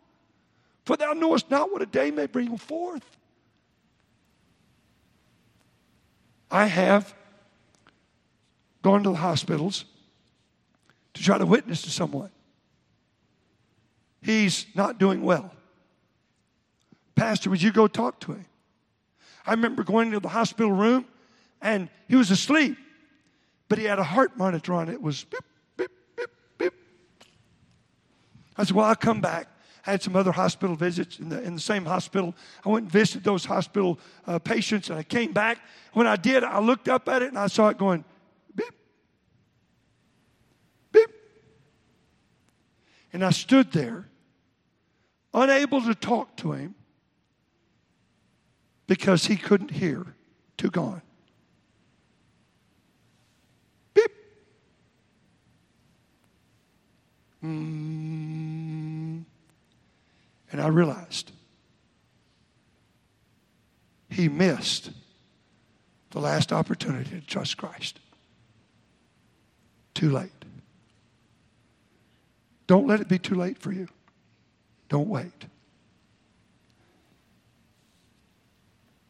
for 0.84 0.97
thou 0.97 1.13
knowest 1.13 1.49
not 1.49 1.71
what 1.71 1.82
a 1.82 1.86
day 1.86 2.12
may 2.12 2.25
bring 2.25 2.58
forth. 2.58 3.06
I 6.51 6.65
have 6.65 7.15
gone 8.82 9.01
to 9.04 9.12
the 9.12 9.15
hospitals 9.15 9.86
to 11.13 11.23
try 11.23 11.38
to 11.38 11.45
witness 11.45 11.82
to 11.84 11.89
someone. 11.89 12.30
He's 14.21 14.65
not 14.75 14.99
doing 14.99 15.21
well. 15.21 15.51
Pastor, 17.15 17.49
would 17.49 17.62
you 17.62 17.71
go 17.71 17.88
talk 17.88 18.19
to 18.21 18.34
him? 18.34 18.45
I 19.45 19.51
remember 19.51 19.84
going 19.84 20.08
into 20.08 20.19
the 20.19 20.29
hospital 20.29 20.71
room 20.71 21.05
and 21.62 21.89
he 22.08 22.15
was 22.15 22.31
asleep, 22.31 22.77
but 23.69 23.77
he 23.77 23.86
had 23.86 23.99
a 23.99 24.03
heart 24.03 24.38
monitor 24.38 24.73
on. 24.73 24.89
It 24.89 25.01
was 25.01 25.23
beep, 25.23 25.41
beep, 25.77 25.91
beep, 26.15 26.29
beep. 26.58 26.73
I 28.58 28.63
said, 28.63 28.75
Well, 28.75 28.86
I'll 28.86 28.95
come 28.95 29.21
back. 29.21 29.47
I 29.86 29.91
had 29.91 30.01
some 30.01 30.15
other 30.15 30.31
hospital 30.31 30.75
visits 30.75 31.19
in 31.19 31.29
the, 31.29 31.41
in 31.43 31.53
the 31.53 31.62
same 31.62 31.86
hospital. 31.86 32.34
I 32.65 32.69
went 32.69 32.84
and 32.84 32.91
visited 32.91 33.23
those 33.23 33.45
hospital 33.45 33.99
uh, 34.25 34.39
patients 34.39 34.89
and 34.89 34.97
I 34.97 35.03
came 35.03 35.31
back. 35.31 35.60
When 35.93 36.08
I 36.08 36.15
did, 36.15 36.43
I 36.43 36.60
looked 36.60 36.89
up 36.89 37.08
at 37.08 37.21
it 37.21 37.29
and 37.29 37.38
I 37.38 37.47
saw 37.47 37.69
it 37.69 37.77
going 37.77 38.03
beep, 38.55 38.73
beep. 40.91 41.10
And 43.13 43.23
I 43.23 43.29
stood 43.29 43.71
there, 43.71 44.10
unable 45.36 45.84
to 45.84 45.93
talk 45.93 46.36
to 46.38 46.53
him 46.53 46.73
because 48.88 49.26
he 49.26 49.36
couldn't 49.36 49.71
hear. 49.71 50.06
Too 50.58 50.69
gone. 50.69 51.02
Beep. 53.93 54.12
Mm. 57.43 59.24
And 60.52 60.62
I 60.62 60.67
realized 60.67 61.32
he 64.10 64.30
missed 64.30 64.91
the 66.12 66.19
last 66.21 66.54
opportunity 66.54 67.10
to 67.10 67.26
trust 67.26 67.58
Christ. 67.58 68.00
Too 69.93 70.10
late. 70.10 70.32
Don't 72.67 72.88
let 72.88 73.02
it 73.02 73.10
be 73.10 73.19
too 73.19 73.36
late 73.36 73.58
for 73.58 73.71
you. 73.71 73.88
Don't 74.88 75.10
wait. 75.10 75.45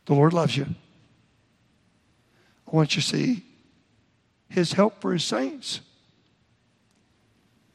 The 0.06 0.14
Lord 0.14 0.34
loves 0.34 0.56
you. 0.56 0.68
I 2.68 2.76
want 2.76 2.96
you 2.96 3.02
to 3.02 3.08
see 3.08 3.44
his 4.50 4.74
help 4.74 5.02
for 5.02 5.14
his 5.14 5.24
saints 5.24 5.82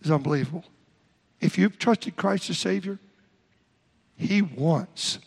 is 0.02 0.10
unbelievable. 0.10 0.64
If 1.40 1.58
you've 1.58 1.78
trusted 1.78 2.16
Christ 2.16 2.50
as 2.50 2.58
Savior, 2.58 2.98
he 4.16 4.42
wants 4.42 5.18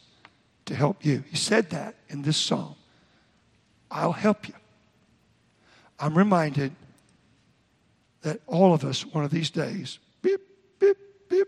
to 0.66 0.76
help 0.76 1.06
you. 1.06 1.24
He 1.30 1.36
said 1.36 1.70
that 1.72 1.96
in 2.10 2.22
this 2.22 2.38
psalm. 2.38 2.76
I'll 3.92 4.12
help 4.12 4.48
you. 4.48 4.54
I'm 6.00 6.18
reminded 6.18 6.72
that 8.22 8.40
all 8.48 8.74
of 8.74 8.84
us, 8.84 9.06
one 9.06 9.24
of 9.24 9.32
these 9.32 9.50
days, 9.50 10.00
beep, 10.22 10.42
beep, 10.80 10.98
beep, 11.30 11.48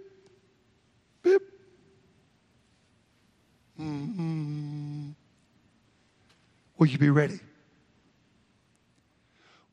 beep. 1.24 1.42
Mm-hmm. 3.80 4.95
Will 6.78 6.88
you 6.88 6.98
be 6.98 7.10
ready? 7.10 7.40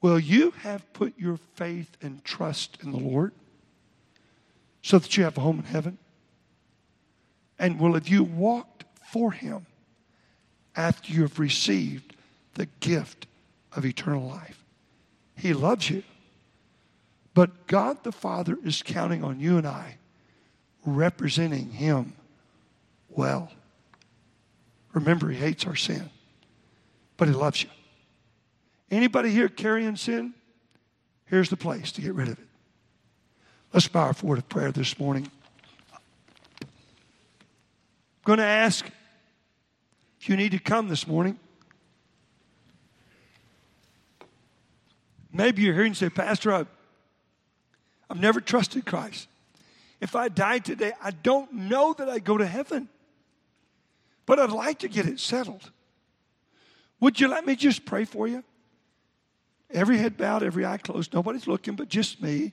Will 0.00 0.18
you 0.18 0.50
have 0.58 0.92
put 0.92 1.18
your 1.18 1.38
faith 1.54 1.96
and 2.00 2.24
trust 2.24 2.78
in 2.82 2.90
the 2.90 2.98
Lord 2.98 3.32
so 4.82 4.98
that 4.98 5.16
you 5.16 5.24
have 5.24 5.38
a 5.38 5.40
home 5.40 5.60
in 5.60 5.64
heaven? 5.64 5.98
And 7.58 7.78
will 7.78 7.94
have 7.94 8.08
you 8.08 8.24
walked 8.24 8.84
for 9.12 9.30
Him 9.30 9.66
after 10.74 11.12
you 11.12 11.22
have 11.22 11.38
received 11.38 12.16
the 12.54 12.66
gift 12.80 13.26
of 13.72 13.84
eternal 13.84 14.26
life? 14.28 14.64
He 15.36 15.54
loves 15.54 15.88
you. 15.88 16.02
But 17.34 17.66
God 17.66 18.02
the 18.02 18.12
Father 18.12 18.58
is 18.64 18.82
counting 18.82 19.24
on 19.24 19.40
you 19.40 19.56
and 19.56 19.66
I 19.66 19.98
representing 20.84 21.70
Him 21.70 22.14
well. 23.08 23.52
Remember, 24.92 25.30
He 25.30 25.38
hates 25.38 25.64
our 25.64 25.76
sin 25.76 26.10
but 27.16 27.28
He 27.28 27.34
loves 27.34 27.62
you. 27.62 27.68
Anybody 28.90 29.30
here 29.30 29.48
carrying 29.48 29.96
sin? 29.96 30.34
Here's 31.26 31.48
the 31.48 31.56
place 31.56 31.92
to 31.92 32.02
get 32.02 32.14
rid 32.14 32.28
of 32.28 32.38
it. 32.38 32.46
Let's 33.72 33.88
bow 33.88 34.02
our 34.02 34.12
forward 34.12 34.38
of 34.38 34.48
prayer 34.50 34.70
this 34.70 34.98
morning. 34.98 35.30
I'm 36.62 36.68
going 38.24 38.38
to 38.38 38.44
ask 38.44 38.86
if 40.20 40.28
you 40.28 40.36
need 40.36 40.52
to 40.52 40.58
come 40.58 40.88
this 40.88 41.06
morning. 41.06 41.38
Maybe 45.32 45.62
you're 45.62 45.74
here 45.74 45.84
and 45.84 45.96
say, 45.96 46.10
Pastor, 46.10 46.52
I've, 46.52 46.66
I've 48.10 48.20
never 48.20 48.40
trusted 48.40 48.84
Christ. 48.84 49.26
If 50.02 50.14
I 50.14 50.28
die 50.28 50.58
today, 50.58 50.92
I 51.02 51.12
don't 51.12 51.52
know 51.54 51.94
that 51.94 52.10
I 52.10 52.18
go 52.18 52.36
to 52.36 52.46
heaven, 52.46 52.88
but 54.26 54.38
I'd 54.38 54.50
like 54.50 54.80
to 54.80 54.88
get 54.88 55.06
it 55.06 55.18
settled. 55.18 55.70
Would 57.02 57.18
you 57.18 57.26
let 57.26 57.44
me 57.44 57.56
just 57.56 57.84
pray 57.84 58.04
for 58.04 58.28
you? 58.28 58.44
Every 59.72 59.98
head 59.98 60.16
bowed, 60.16 60.44
every 60.44 60.64
eye 60.64 60.76
closed. 60.76 61.12
Nobody's 61.12 61.48
looking 61.48 61.74
but 61.74 61.88
just 61.88 62.22
me. 62.22 62.52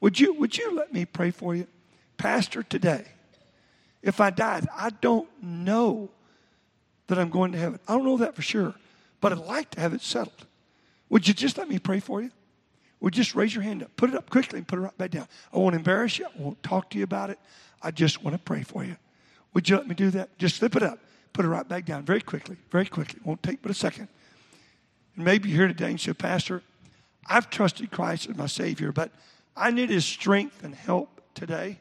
Would 0.00 0.20
you, 0.20 0.32
would 0.34 0.56
you 0.56 0.76
let 0.76 0.92
me 0.92 1.04
pray 1.04 1.32
for 1.32 1.56
you? 1.56 1.66
Pastor, 2.18 2.62
today, 2.62 3.04
if 4.00 4.20
I 4.20 4.30
died, 4.30 4.68
I 4.76 4.90
don't 4.90 5.28
know 5.42 6.08
that 7.08 7.18
I'm 7.18 7.30
going 7.30 7.50
to 7.50 7.58
heaven. 7.58 7.80
I 7.88 7.94
don't 7.94 8.04
know 8.04 8.18
that 8.18 8.36
for 8.36 8.42
sure, 8.42 8.72
but 9.20 9.32
I'd 9.32 9.38
like 9.38 9.70
to 9.72 9.80
have 9.80 9.92
it 9.92 10.00
settled. 10.00 10.46
Would 11.08 11.26
you 11.26 11.34
just 11.34 11.58
let 11.58 11.68
me 11.68 11.80
pray 11.80 11.98
for 11.98 12.22
you? 12.22 12.30
Would 13.00 13.16
you 13.16 13.24
just 13.24 13.34
raise 13.34 13.52
your 13.52 13.64
hand 13.64 13.82
up? 13.82 13.96
Put 13.96 14.10
it 14.10 14.14
up 14.14 14.30
quickly 14.30 14.58
and 14.58 14.68
put 14.68 14.78
it 14.78 14.82
right 14.82 14.96
back 14.96 15.10
down. 15.10 15.26
I 15.52 15.58
won't 15.58 15.74
embarrass 15.74 16.16
you. 16.20 16.26
I 16.26 16.40
won't 16.40 16.62
talk 16.62 16.90
to 16.90 16.98
you 16.98 17.02
about 17.02 17.30
it. 17.30 17.40
I 17.82 17.90
just 17.90 18.22
want 18.22 18.36
to 18.36 18.42
pray 18.42 18.62
for 18.62 18.84
you. 18.84 18.96
Would 19.54 19.68
you 19.68 19.76
let 19.76 19.88
me 19.88 19.96
do 19.96 20.10
that? 20.10 20.38
Just 20.38 20.58
slip 20.58 20.76
it 20.76 20.84
up. 20.84 21.00
Put 21.32 21.44
it 21.44 21.48
right 21.48 21.68
back 21.68 21.84
down 21.84 22.04
very 22.04 22.20
quickly, 22.20 22.56
very 22.70 22.86
quickly. 22.86 23.16
It 23.20 23.26
Won't 23.26 23.42
take 23.42 23.62
but 23.62 23.70
a 23.70 23.74
second. 23.74 24.08
And 25.16 25.24
maybe 25.24 25.48
you're 25.48 25.58
here 25.58 25.68
today 25.68 25.90
and 25.90 26.00
say, 26.00 26.12
Pastor, 26.12 26.62
I've 27.26 27.50
trusted 27.50 27.90
Christ 27.90 28.28
as 28.28 28.36
my 28.36 28.46
Savior, 28.46 28.92
but 28.92 29.10
I 29.56 29.70
need 29.70 29.90
His 29.90 30.04
strength 30.04 30.64
and 30.64 30.74
help 30.74 31.20
today. 31.34 31.78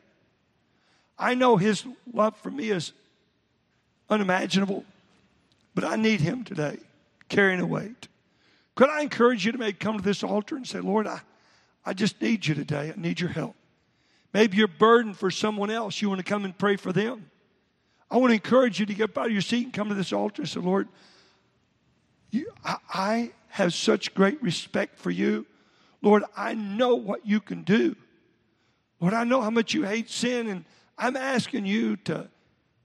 I 1.17 1.33
know 1.33 1.57
His 1.57 1.86
love 2.12 2.36
for 2.38 2.51
me 2.51 2.69
is 2.69 2.91
unimaginable, 4.10 4.86
but 5.73 5.83
I 5.83 5.95
need 5.95 6.21
Him 6.21 6.43
today, 6.43 6.77
carrying 7.29 7.60
a 7.60 7.65
weight. 7.65 8.07
Could 8.75 8.89
I 8.89 9.01
encourage 9.01 9.45
you 9.45 9.51
to 9.51 9.57
maybe 9.57 9.73
come 9.73 9.97
to 9.97 10.03
this 10.03 10.23
altar 10.23 10.55
and 10.55 10.67
say, 10.67 10.79
Lord, 10.79 11.07
I, 11.07 11.21
I 11.86 11.93
just 11.93 12.21
need 12.21 12.45
you 12.45 12.53
today. 12.53 12.93
I 12.95 12.99
need 12.99 13.19
your 13.19 13.31
help. 13.31 13.55
Maybe 14.33 14.57
you're 14.57 14.67
burdened 14.67 15.17
for 15.17 15.31
someone 15.31 15.71
else. 15.71 16.01
You 16.01 16.10
want 16.10 16.19
to 16.19 16.23
come 16.23 16.45
and 16.45 16.55
pray 16.55 16.75
for 16.75 16.93
them. 16.93 17.31
I 18.09 18.17
want 18.17 18.31
to 18.31 18.35
encourage 18.35 18.79
you 18.79 18.85
to 18.85 18.93
get 18.93 19.17
out 19.17 19.25
of 19.25 19.31
your 19.31 19.41
seat 19.41 19.65
and 19.65 19.73
come 19.73 19.89
to 19.89 19.95
this 19.95 20.13
altar 20.13 20.41
and 20.41 20.49
say, 20.49 20.59
Lord, 20.59 20.87
you, 22.31 22.51
I, 22.63 22.77
I 22.93 23.31
have 23.49 23.73
such 23.73 24.13
great 24.13 24.41
respect 24.41 24.97
for 24.97 25.11
you. 25.11 25.45
Lord, 26.01 26.23
I 26.35 26.53
know 26.53 26.95
what 26.95 27.25
you 27.25 27.39
can 27.39 27.63
do. 27.63 27.95
Lord, 28.99 29.13
I 29.13 29.23
know 29.23 29.41
how 29.41 29.49
much 29.49 29.73
you 29.73 29.83
hate 29.83 30.09
sin, 30.09 30.47
and 30.47 30.65
I'm 30.97 31.15
asking 31.15 31.65
you 31.65 31.97
to 31.97 32.29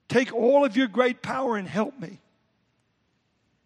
take 0.09 0.33
all 0.35 0.65
of 0.65 0.77
your 0.77 0.89
great 0.89 1.23
power 1.23 1.57
and 1.57 1.67
help 1.69 1.99
me. 1.99 2.19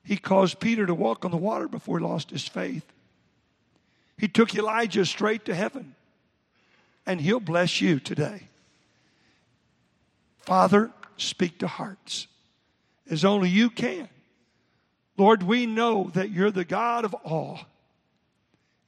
He 0.04 0.16
caused 0.16 0.60
Peter 0.60 0.86
to 0.86 0.94
walk 0.94 1.24
on 1.24 1.30
the 1.30 1.36
water 1.36 1.68
before 1.68 1.98
he 1.98 2.04
lost 2.04 2.30
his 2.30 2.46
faith. 2.46 2.84
He 4.18 4.28
took 4.28 4.54
Elijah 4.54 5.04
straight 5.04 5.44
to 5.46 5.54
heaven, 5.54 5.94
and 7.04 7.20
he'll 7.20 7.40
bless 7.40 7.80
you 7.80 7.98
today. 7.98 8.48
Father, 10.38 10.92
speak 11.16 11.58
to 11.60 11.66
hearts 11.66 12.26
as 13.10 13.24
only 13.24 13.48
you 13.48 13.70
can. 13.70 14.08
Lord, 15.16 15.42
we 15.42 15.66
know 15.66 16.10
that 16.14 16.30
you're 16.30 16.50
the 16.50 16.64
God 16.64 17.04
of 17.04 17.14
all. 17.14 17.60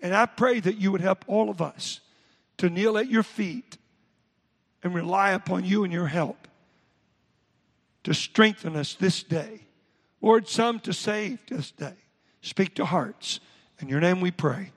And 0.00 0.14
I 0.14 0.26
pray 0.26 0.60
that 0.60 0.76
you 0.76 0.92
would 0.92 1.00
help 1.00 1.24
all 1.26 1.50
of 1.50 1.60
us 1.60 2.00
to 2.58 2.70
kneel 2.70 2.98
at 2.98 3.08
your 3.08 3.22
feet 3.22 3.78
and 4.82 4.94
rely 4.94 5.30
upon 5.30 5.64
you 5.64 5.84
and 5.84 5.92
your 5.92 6.06
help 6.06 6.46
to 8.04 8.14
strengthen 8.14 8.76
us 8.76 8.94
this 8.94 9.22
day. 9.22 9.60
Lord, 10.20 10.48
some 10.48 10.80
to 10.80 10.92
save 10.92 11.38
this 11.46 11.70
day. 11.70 11.94
Speak 12.42 12.74
to 12.76 12.84
hearts. 12.84 13.40
In 13.80 13.88
your 13.88 14.00
name 14.00 14.20
we 14.20 14.30
pray. 14.30 14.72